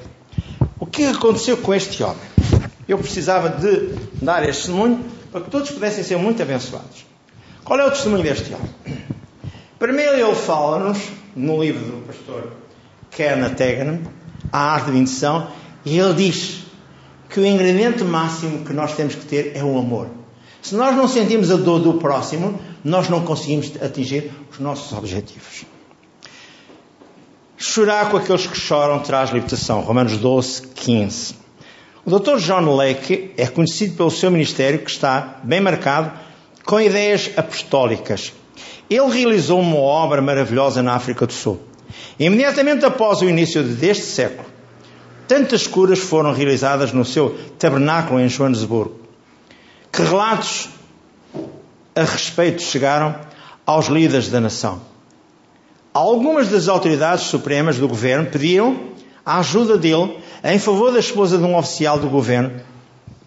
O 0.80 0.86
que 0.86 1.05
aconteceu 1.05 1.57
com 1.57 1.74
este 1.74 2.03
homem? 2.03 2.22
Eu 2.88 2.99
precisava 2.99 3.49
de 3.49 3.95
dar 4.22 4.47
este 4.47 4.68
testemunho 4.68 5.03
para 5.32 5.41
que 5.41 5.49
todos 5.49 5.72
pudessem 5.72 6.03
ser 6.03 6.18
muito 6.18 6.39
abençoados. 6.39 7.07
Qual 7.64 7.80
é 7.80 7.86
o 7.88 7.89
testemunho 7.89 8.22
deste 8.22 8.53
homem? 8.53 8.70
Primeiro 9.80 10.18
ele 10.18 10.36
fala-nos, 10.36 10.99
no 11.36 11.60
livro 11.60 11.84
do 11.84 12.05
pastor 12.05 12.51
Kenneth 13.10 13.55
Tegan, 13.55 14.01
A 14.51 14.74
Arte 14.74 14.86
de 14.86 14.91
Bendição, 14.91 15.47
e 15.84 15.97
ele 15.97 16.14
diz 16.14 16.64
que 17.28 17.39
o 17.39 17.45
ingrediente 17.45 18.03
máximo 18.03 18.64
que 18.64 18.74
nós 18.74 18.93
temos 18.93 19.16
que 19.16 19.26
ter 19.26 19.53
é 19.55 19.64
o 19.64 19.80
amor. 19.80 20.10
Se 20.62 20.76
nós 20.76 20.95
não 20.95 21.07
sentimos 21.07 21.49
a 21.49 21.55
dor 21.55 21.80
do 21.80 21.95
próximo, 21.95 22.62
nós 22.84 23.10
não 23.10 23.26
conseguimos 23.26 23.72
atingir 23.82 24.32
os 24.51 24.60
nossos 24.60 24.95
objetivos. 24.95 25.66
Chorar 27.62 28.10
com 28.10 28.16
aqueles 28.16 28.47
que 28.47 28.57
choram 28.57 28.99
traz 28.99 29.32
libertação. 29.32 29.82
Romanos 29.82 30.16
12, 30.16 30.62
15. 30.68 31.36
O 32.05 32.18
Dr. 32.18 32.38
John 32.38 32.74
Lake 32.74 33.34
é 33.36 33.47
conhecido 33.47 33.97
pelo 33.97 34.10
seu 34.10 34.32
ministério 34.32 34.80
que 34.80 34.89
está 34.89 35.41
bem 35.43 35.60
marcado 35.60 36.10
com 36.64 36.80
ideias 36.80 37.30
apostólicas. 37.36 38.32
Ele 38.89 39.10
realizou 39.10 39.60
uma 39.60 39.76
obra 39.76 40.22
maravilhosa 40.22 40.82
na 40.82 40.93
África 40.93 41.28
do 41.28 41.34
Sul. 41.34 41.60
Imediatamente 42.18 42.86
após 42.86 43.20
o 43.22 43.28
início 43.28 43.62
deste 43.62 44.05
século, 44.05 44.47
tantas 45.28 45.68
curas 45.68 45.99
foram 45.99 46.32
realizadas 46.32 46.93
no 46.93 47.03
seu 47.03 47.38
tabernáculo 47.60 48.22
em 48.22 48.30
Joanesburgo, 48.30 48.97
que 49.91 50.01
relatos 50.01 50.70
a 51.93 52.03
respeito 52.03 52.62
chegaram 52.62 53.20
aos 53.66 53.88
líderes 53.88 54.30
da 54.30 54.39
nação. 54.39 54.89
Algumas 55.94 56.50
das 56.50 56.68
autoridades 56.68 57.26
supremas 57.26 57.78
do 57.78 57.88
governo 57.88 58.30
pediram 58.30 58.90
a 59.26 59.40
ajuda 59.40 59.78
dele 59.78 60.18
em 60.44 60.60
favor 60.60 60.92
da 60.92 61.00
esposa 61.00 61.38
de 61.38 61.44
um 61.44 61.58
oficial 61.58 62.00
do 62.00 62.08
governo, 62.08 62.62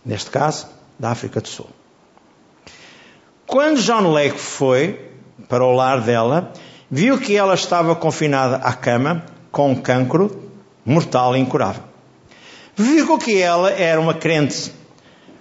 neste 0.05 0.31
caso, 0.31 0.67
da 0.99 1.11
África 1.11 1.41
do 1.41 1.49
Sul. 1.49 1.69
Quando 3.47 3.81
John 3.81 4.11
Lake 4.13 4.39
foi 4.39 5.11
para 5.49 5.65
o 5.65 5.73
lar 5.73 6.01
dela, 6.01 6.53
viu 6.91 7.19
que 7.19 7.37
ela 7.37 7.55
estava 7.55 7.95
confinada 7.95 8.57
à 8.57 8.73
cama 8.73 9.25
com 9.51 9.73
um 9.73 9.75
cancro 9.75 10.51
mortal 10.85 11.37
e 11.37 11.41
incurável. 11.41 11.83
Viu 12.75 13.19
que 13.19 13.43
ela 13.43 13.71
era 13.71 14.01
uma 14.01 14.15
crente. 14.15 14.73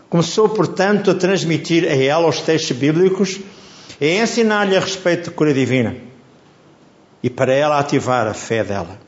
Começou, 0.09 0.49
portanto, 0.49 1.11
a 1.11 1.15
transmitir 1.15 1.86
a 1.86 1.95
ela 1.95 2.28
os 2.28 2.41
textos 2.41 2.76
bíblicos 2.76 3.39
e 3.99 4.19
a 4.19 4.24
ensinar-lhe 4.24 4.76
a 4.76 4.80
respeito 4.82 5.30
da 5.30 5.36
cura 5.36 5.53
divina. 5.53 6.11
E 7.24 7.30
para 7.30 7.53
ela 7.53 7.80
ativar 7.80 8.28
a 8.28 8.34
fé 8.34 8.63
dela. 8.63 8.99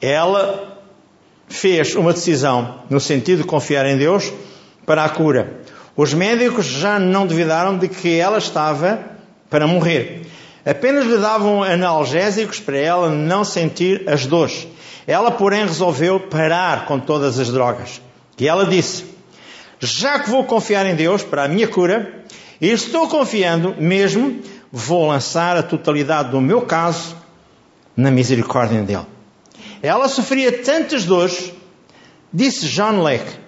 Ela 0.00 0.78
fez 1.48 1.94
uma 1.94 2.12
decisão 2.12 2.80
no 2.90 3.00
sentido 3.00 3.42
de 3.42 3.48
confiar 3.48 3.86
em 3.86 3.96
Deus 3.96 4.32
para 4.84 5.04
a 5.04 5.08
cura. 5.08 5.60
Os 5.96 6.12
médicos 6.12 6.66
já 6.66 6.98
não 6.98 7.26
duvidaram 7.26 7.78
de 7.78 7.88
que 7.88 8.18
ela 8.18 8.38
estava 8.38 9.00
para 9.48 9.66
morrer. 9.66 10.22
Apenas 10.64 11.06
lhe 11.06 11.16
davam 11.16 11.62
analgésicos 11.62 12.58
para 12.58 12.76
ela 12.76 13.08
não 13.08 13.44
sentir 13.44 14.08
as 14.08 14.26
dores. 14.26 14.66
Ela, 15.06 15.30
porém, 15.30 15.64
resolveu 15.64 16.18
parar 16.18 16.86
com 16.86 16.98
todas 16.98 17.38
as 17.38 17.48
drogas. 17.50 18.02
E 18.38 18.48
ela 18.48 18.66
disse: 18.66 19.04
Já 19.78 20.18
que 20.18 20.28
vou 20.28 20.44
confiar 20.44 20.84
em 20.84 20.96
Deus 20.96 21.22
para 21.22 21.44
a 21.44 21.48
minha 21.48 21.68
cura, 21.68 22.24
estou 22.60 23.08
confiando 23.08 23.76
mesmo, 23.78 24.40
vou 24.70 25.06
lançar 25.06 25.56
a 25.56 25.62
totalidade 25.62 26.30
do 26.30 26.40
meu 26.40 26.62
caso 26.62 27.16
na 27.96 28.10
misericórdia 28.10 28.82
dele. 28.82 29.06
Ela 29.82 30.08
sofria 30.08 30.62
tantas 30.62 31.04
dores, 31.04 31.52
disse 32.32 32.66
John 32.68 33.02
Lake, 33.02 33.38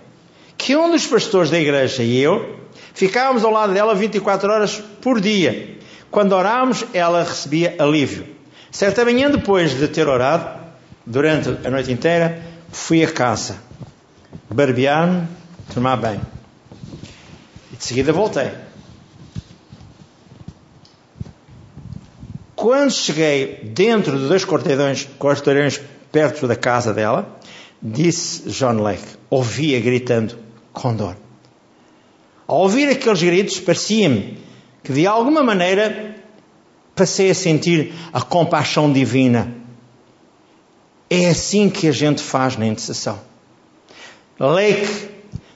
que 0.56 0.76
um 0.76 0.90
dos 0.90 1.06
pastores 1.06 1.50
da 1.50 1.58
igreja 1.58 2.02
e 2.02 2.18
eu 2.18 2.58
ficávamos 2.94 3.44
ao 3.44 3.52
lado 3.52 3.72
dela 3.72 3.94
24 3.94 4.52
horas 4.52 4.82
por 5.00 5.20
dia. 5.20 5.78
Quando 6.10 6.32
orávamos, 6.32 6.84
ela 6.92 7.22
recebia 7.22 7.76
alívio. 7.78 8.26
Certa 8.70 9.04
manhã, 9.04 9.30
depois 9.30 9.76
de 9.76 9.88
ter 9.88 10.08
orado, 10.08 10.58
durante 11.04 11.48
a 11.66 11.70
noite 11.70 11.92
inteira, 11.92 12.42
fui 12.70 13.02
a 13.02 13.10
casa, 13.10 13.56
barbear-me, 14.50 15.26
tomar 15.72 15.96
banho. 15.96 16.20
E 17.72 17.76
de 17.76 17.84
seguida 17.84 18.12
voltei. 18.12 18.67
Quando 22.58 22.90
cheguei 22.90 23.60
dentro 23.62 24.18
de 24.18 24.26
dois 24.26 24.44
quarteirões, 24.44 25.06
quarteirões 25.16 25.80
perto 26.10 26.48
da 26.48 26.56
casa 26.56 26.92
dela, 26.92 27.38
disse 27.80 28.50
John 28.50 28.82
Lake, 28.82 29.06
ouvia 29.30 29.78
gritando 29.78 30.36
com 30.72 30.92
dor. 30.92 31.16
Ao 32.48 32.58
ouvir 32.62 32.88
aqueles 32.88 33.22
gritos, 33.22 33.60
parecia-me 33.60 34.38
que 34.82 34.92
de 34.92 35.06
alguma 35.06 35.40
maneira 35.40 36.16
passei 36.96 37.30
a 37.30 37.34
sentir 37.34 37.92
a 38.12 38.22
compaixão 38.22 38.92
divina. 38.92 39.54
É 41.08 41.28
assim 41.28 41.70
que 41.70 41.86
a 41.86 41.92
gente 41.92 42.20
faz 42.20 42.56
na 42.56 42.66
intercessão. 42.66 43.20
Lake 44.36 45.08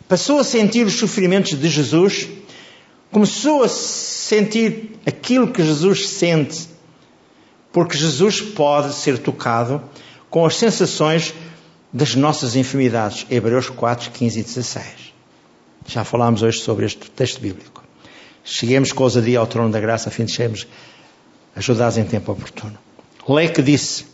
passou 0.06 0.38
a 0.38 0.44
sentir 0.44 0.86
os 0.86 0.94
sofrimentos 0.94 1.58
de 1.58 1.68
Jesus, 1.68 2.28
começou 3.10 3.64
a 3.64 3.68
sentir 3.68 5.00
aquilo 5.04 5.48
que 5.48 5.64
Jesus 5.64 6.08
sente, 6.08 6.70
porque 7.72 7.96
Jesus 7.96 8.40
pode 8.40 8.92
ser 8.94 9.18
tocado 9.18 9.82
com 10.30 10.44
as 10.44 10.56
sensações 10.56 11.34
das 11.92 12.14
nossas 12.14 12.54
enfermidades. 12.54 13.26
Hebreus 13.30 13.68
4, 13.68 14.10
15 14.10 14.40
e 14.40 14.42
16. 14.42 14.84
Já 15.86 16.04
falámos 16.04 16.42
hoje 16.42 16.60
sobre 16.60 16.86
este 16.86 17.10
texto 17.10 17.40
bíblico. 17.40 17.82
Cheguemos 18.44 18.92
com 18.92 19.04
ousadia 19.04 19.38
ao 19.38 19.46
trono 19.46 19.70
da 19.70 19.80
graça 19.80 20.08
a 20.08 20.12
fim 20.12 20.24
de 20.24 20.32
sermos 20.32 20.66
ajudados 21.56 21.96
em 21.96 22.04
tempo 22.04 22.32
oportuno. 22.32 22.78
Leque 23.28 23.62
disse: 23.62 24.06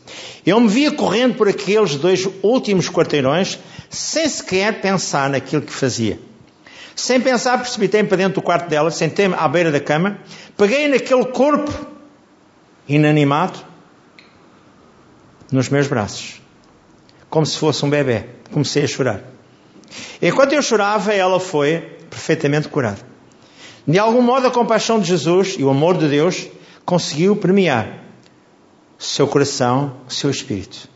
Eu 0.44 0.60
me 0.60 0.68
via 0.68 0.92
correndo 0.92 1.34
por 1.34 1.48
aqueles 1.48 1.96
dois 1.96 2.28
últimos 2.42 2.88
quarteirões 2.88 3.58
sem 3.88 4.28
sequer 4.28 4.80
pensar 4.80 5.30
naquilo 5.30 5.62
que 5.62 5.72
fazia. 5.72 6.18
Sem 6.94 7.20
pensar, 7.20 7.58
precipitei-me 7.58 8.08
para 8.08 8.18
dentro 8.18 8.40
do 8.40 8.42
quarto 8.42 8.68
dela, 8.68 8.90
sentei-me 8.90 9.34
à 9.34 9.46
beira 9.48 9.70
da 9.70 9.80
cama, 9.80 10.18
peguei 10.56 10.88
naquele 10.88 11.24
corpo 11.26 11.97
inanimado 12.88 13.58
nos 15.52 15.68
meus 15.68 15.86
braços, 15.86 16.40
como 17.28 17.44
se 17.44 17.58
fosse 17.58 17.84
um 17.84 17.90
bebê. 17.90 18.26
Comecei 18.50 18.84
a 18.84 18.88
chorar. 18.88 19.22
Enquanto 20.20 20.52
eu 20.52 20.62
chorava, 20.62 21.12
ela 21.12 21.38
foi 21.38 21.80
perfeitamente 22.08 22.68
curada. 22.68 23.00
De 23.86 23.98
algum 23.98 24.22
modo, 24.22 24.46
a 24.46 24.50
compaixão 24.50 24.98
de 24.98 25.06
Jesus 25.06 25.56
e 25.58 25.64
o 25.64 25.70
amor 25.70 25.96
de 25.96 26.08
Deus 26.08 26.48
conseguiu 26.84 27.36
premiar 27.36 28.04
seu 28.98 29.26
coração, 29.26 29.96
seu 30.08 30.30
espírito. 30.30 30.88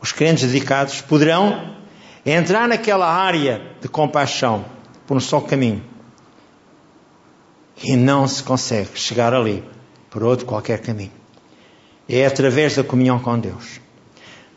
Os 0.00 0.12
crentes 0.12 0.44
dedicados 0.44 1.00
poderão 1.00 1.76
entrar 2.24 2.66
naquela 2.66 3.06
área 3.06 3.72
de 3.80 3.88
compaixão 3.88 4.64
por 5.06 5.16
um 5.16 5.20
só 5.20 5.40
caminho 5.40 5.82
e 7.82 7.94
não 7.96 8.26
se 8.26 8.42
consegue 8.42 8.98
chegar 8.98 9.34
ali 9.34 9.62
por 10.16 10.24
outro 10.24 10.46
qualquer 10.46 10.80
caminho 10.80 11.12
é 12.08 12.24
através 12.24 12.74
da 12.74 12.82
comunhão 12.82 13.18
com 13.18 13.38
Deus. 13.38 13.82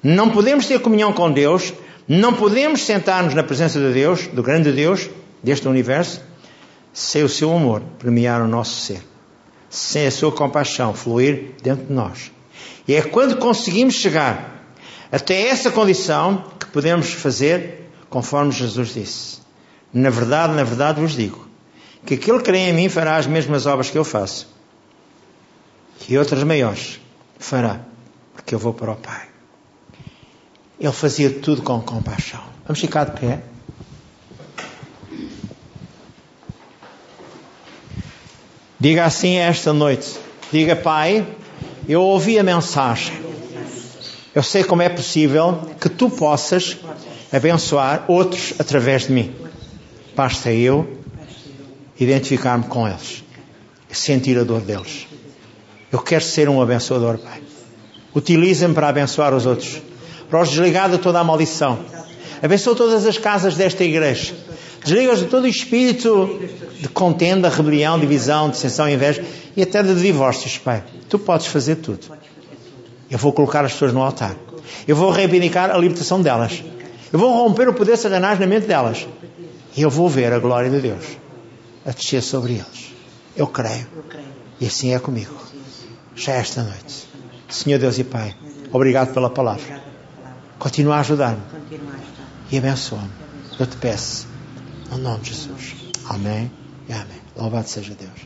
Não 0.01 0.29
podemos 0.29 0.65
ter 0.65 0.79
comunhão 0.79 1.11
com 1.11 1.29
Deus, 1.29 1.73
não 2.07 2.33
podemos 2.33 2.85
sentar-nos 2.85 3.33
na 3.33 3.43
presença 3.43 3.77
de 3.77 3.91
Deus, 3.91 4.27
do 4.27 4.41
grande 4.41 4.71
Deus 4.71 5.09
deste 5.43 5.67
universo, 5.67 6.21
sem 6.93 7.23
o 7.23 7.27
seu 7.27 7.53
amor 7.53 7.81
premiar 7.97 8.41
o 8.41 8.47
nosso 8.47 8.79
ser, 8.79 9.01
sem 9.69 10.07
a 10.07 10.11
sua 10.11 10.31
compaixão 10.31 10.93
fluir 10.93 11.55
dentro 11.61 11.87
de 11.87 11.91
nós. 11.91 12.31
E 12.87 12.95
é 12.95 13.01
quando 13.01 13.35
conseguimos 13.35 13.95
chegar 13.95 14.63
até 15.11 15.49
essa 15.49 15.69
condição 15.69 16.41
que 16.57 16.67
podemos 16.67 17.11
fazer 17.11 17.89
conforme 18.09 18.53
Jesus 18.53 18.93
disse. 18.93 19.39
Na 19.91 20.09
verdade, 20.09 20.53
na 20.53 20.63
verdade 20.63 21.01
vos 21.01 21.11
digo 21.11 21.45
que 22.05 22.13
aquele 22.13 22.37
que 22.37 22.45
crê 22.45 22.59
em 22.59 22.73
mim 22.73 22.87
fará 22.87 23.17
as 23.17 23.27
mesmas 23.27 23.65
obras 23.65 23.89
que 23.89 23.97
eu 23.97 24.05
faço 24.05 24.57
e 26.09 26.17
outras 26.17 26.43
maiores 26.43 26.99
fará, 27.37 27.79
porque 28.33 28.55
eu 28.55 28.59
vou 28.59 28.73
para 28.73 28.91
o 28.91 28.95
Pai. 28.95 29.27
Ele 30.79 30.91
fazia 30.91 31.29
tudo 31.29 31.61
com 31.61 31.79
compaixão. 31.81 32.41
Vamos 32.65 32.79
ficar 32.79 33.03
de 33.05 33.19
pé. 33.19 33.43
Diga 38.79 39.05
assim 39.05 39.35
esta 39.35 39.71
noite: 39.71 40.17
Diga, 40.51 40.75
Pai, 40.75 41.27
eu 41.87 42.01
ouvi 42.01 42.39
a 42.39 42.43
mensagem. 42.43 43.13
Eu 44.33 44.41
sei 44.41 44.63
como 44.63 44.81
é 44.81 44.89
possível 44.89 45.69
que 45.79 45.89
tu 45.89 46.09
possas 46.09 46.77
abençoar 47.31 48.05
outros 48.07 48.53
através 48.57 49.03
de 49.03 49.11
mim. 49.11 49.35
Basta 50.15 50.51
eu 50.51 50.97
identificar-me 51.99 52.63
com 52.63 52.87
eles, 52.87 53.23
sentir 53.91 54.37
a 54.37 54.43
dor 54.43 54.61
deles. 54.61 55.08
Eu 55.91 55.99
quero 55.99 56.23
ser 56.23 56.47
um 56.49 56.61
abençoador, 56.61 57.17
Pai. 57.17 57.41
Utiliza-me 58.15 58.73
para 58.73 58.89
abençoar 58.89 59.33
os 59.33 59.45
outros, 59.45 59.81
para 60.29 60.41
os 60.41 60.49
desligar 60.49 60.89
de 60.89 60.97
toda 60.97 61.19
a 61.19 61.23
maldição. 61.23 61.79
Abençoa 62.41 62.75
todas 62.75 63.05
as 63.05 63.17
casas 63.17 63.55
desta 63.55 63.83
igreja. 63.83 64.33
Desliga-os 64.83 65.19
de 65.19 65.25
todo 65.25 65.43
o 65.43 65.47
espírito 65.47 66.39
de 66.79 66.87
contenda, 66.87 67.49
rebelião, 67.49 67.99
divisão, 67.99 68.49
dissensão, 68.49 68.89
inveja 68.89 69.23
e 69.55 69.63
até 69.63 69.83
de 69.83 69.93
divórcios, 69.95 70.57
Pai. 70.57 70.83
Tu 71.09 71.19
podes 71.19 71.47
fazer 71.47 71.77
tudo. 71.77 71.99
Eu 73.09 73.17
vou 73.17 73.33
colocar 73.33 73.65
as 73.65 73.73
pessoas 73.73 73.91
no 73.91 74.01
altar. 74.01 74.35
Eu 74.87 74.95
vou 74.95 75.11
reivindicar 75.11 75.71
a 75.71 75.77
libertação 75.77 76.21
delas. 76.21 76.63
Eu 77.11 77.19
vou 77.19 77.33
romper 77.33 77.67
o 77.67 77.73
poder 77.73 77.95
de 77.95 78.01
Satanás 78.01 78.39
na 78.39 78.45
mente 78.45 78.67
delas. 78.67 79.07
E 79.75 79.81
eu 79.81 79.89
vou 79.89 80.07
ver 80.07 80.31
a 80.31 80.39
glória 80.39 80.69
de 80.69 80.79
Deus 80.79 81.05
a 81.85 81.91
descer 81.91 82.21
sobre 82.21 82.53
eles. 82.53 82.93
Eu 83.35 83.47
creio. 83.47 83.87
E 84.59 84.65
assim 84.65 84.93
é 84.93 84.99
comigo. 84.99 85.48
Já 86.19 86.33
é 86.33 86.39
esta 86.39 86.63
noite. 86.63 87.07
Senhor 87.47 87.79
Deus 87.79 87.97
e 87.97 88.03
Pai, 88.03 88.35
obrigado 88.73 89.13
pela 89.13 89.29
palavra. 89.29 89.81
Continua 90.59 90.97
a 90.97 90.99
ajudar-me. 90.99 91.41
E 92.51 92.57
abençoa-me. 92.57 93.09
Eu 93.57 93.65
te 93.65 93.77
peço. 93.77 94.27
No 94.91 94.97
nome 94.97 95.21
de 95.21 95.29
Jesus. 95.29 95.75
Amém 96.09 96.51
e 96.89 96.93
amém. 96.93 97.21
Louvado 97.37 97.69
seja 97.69 97.95
Deus. 97.95 98.11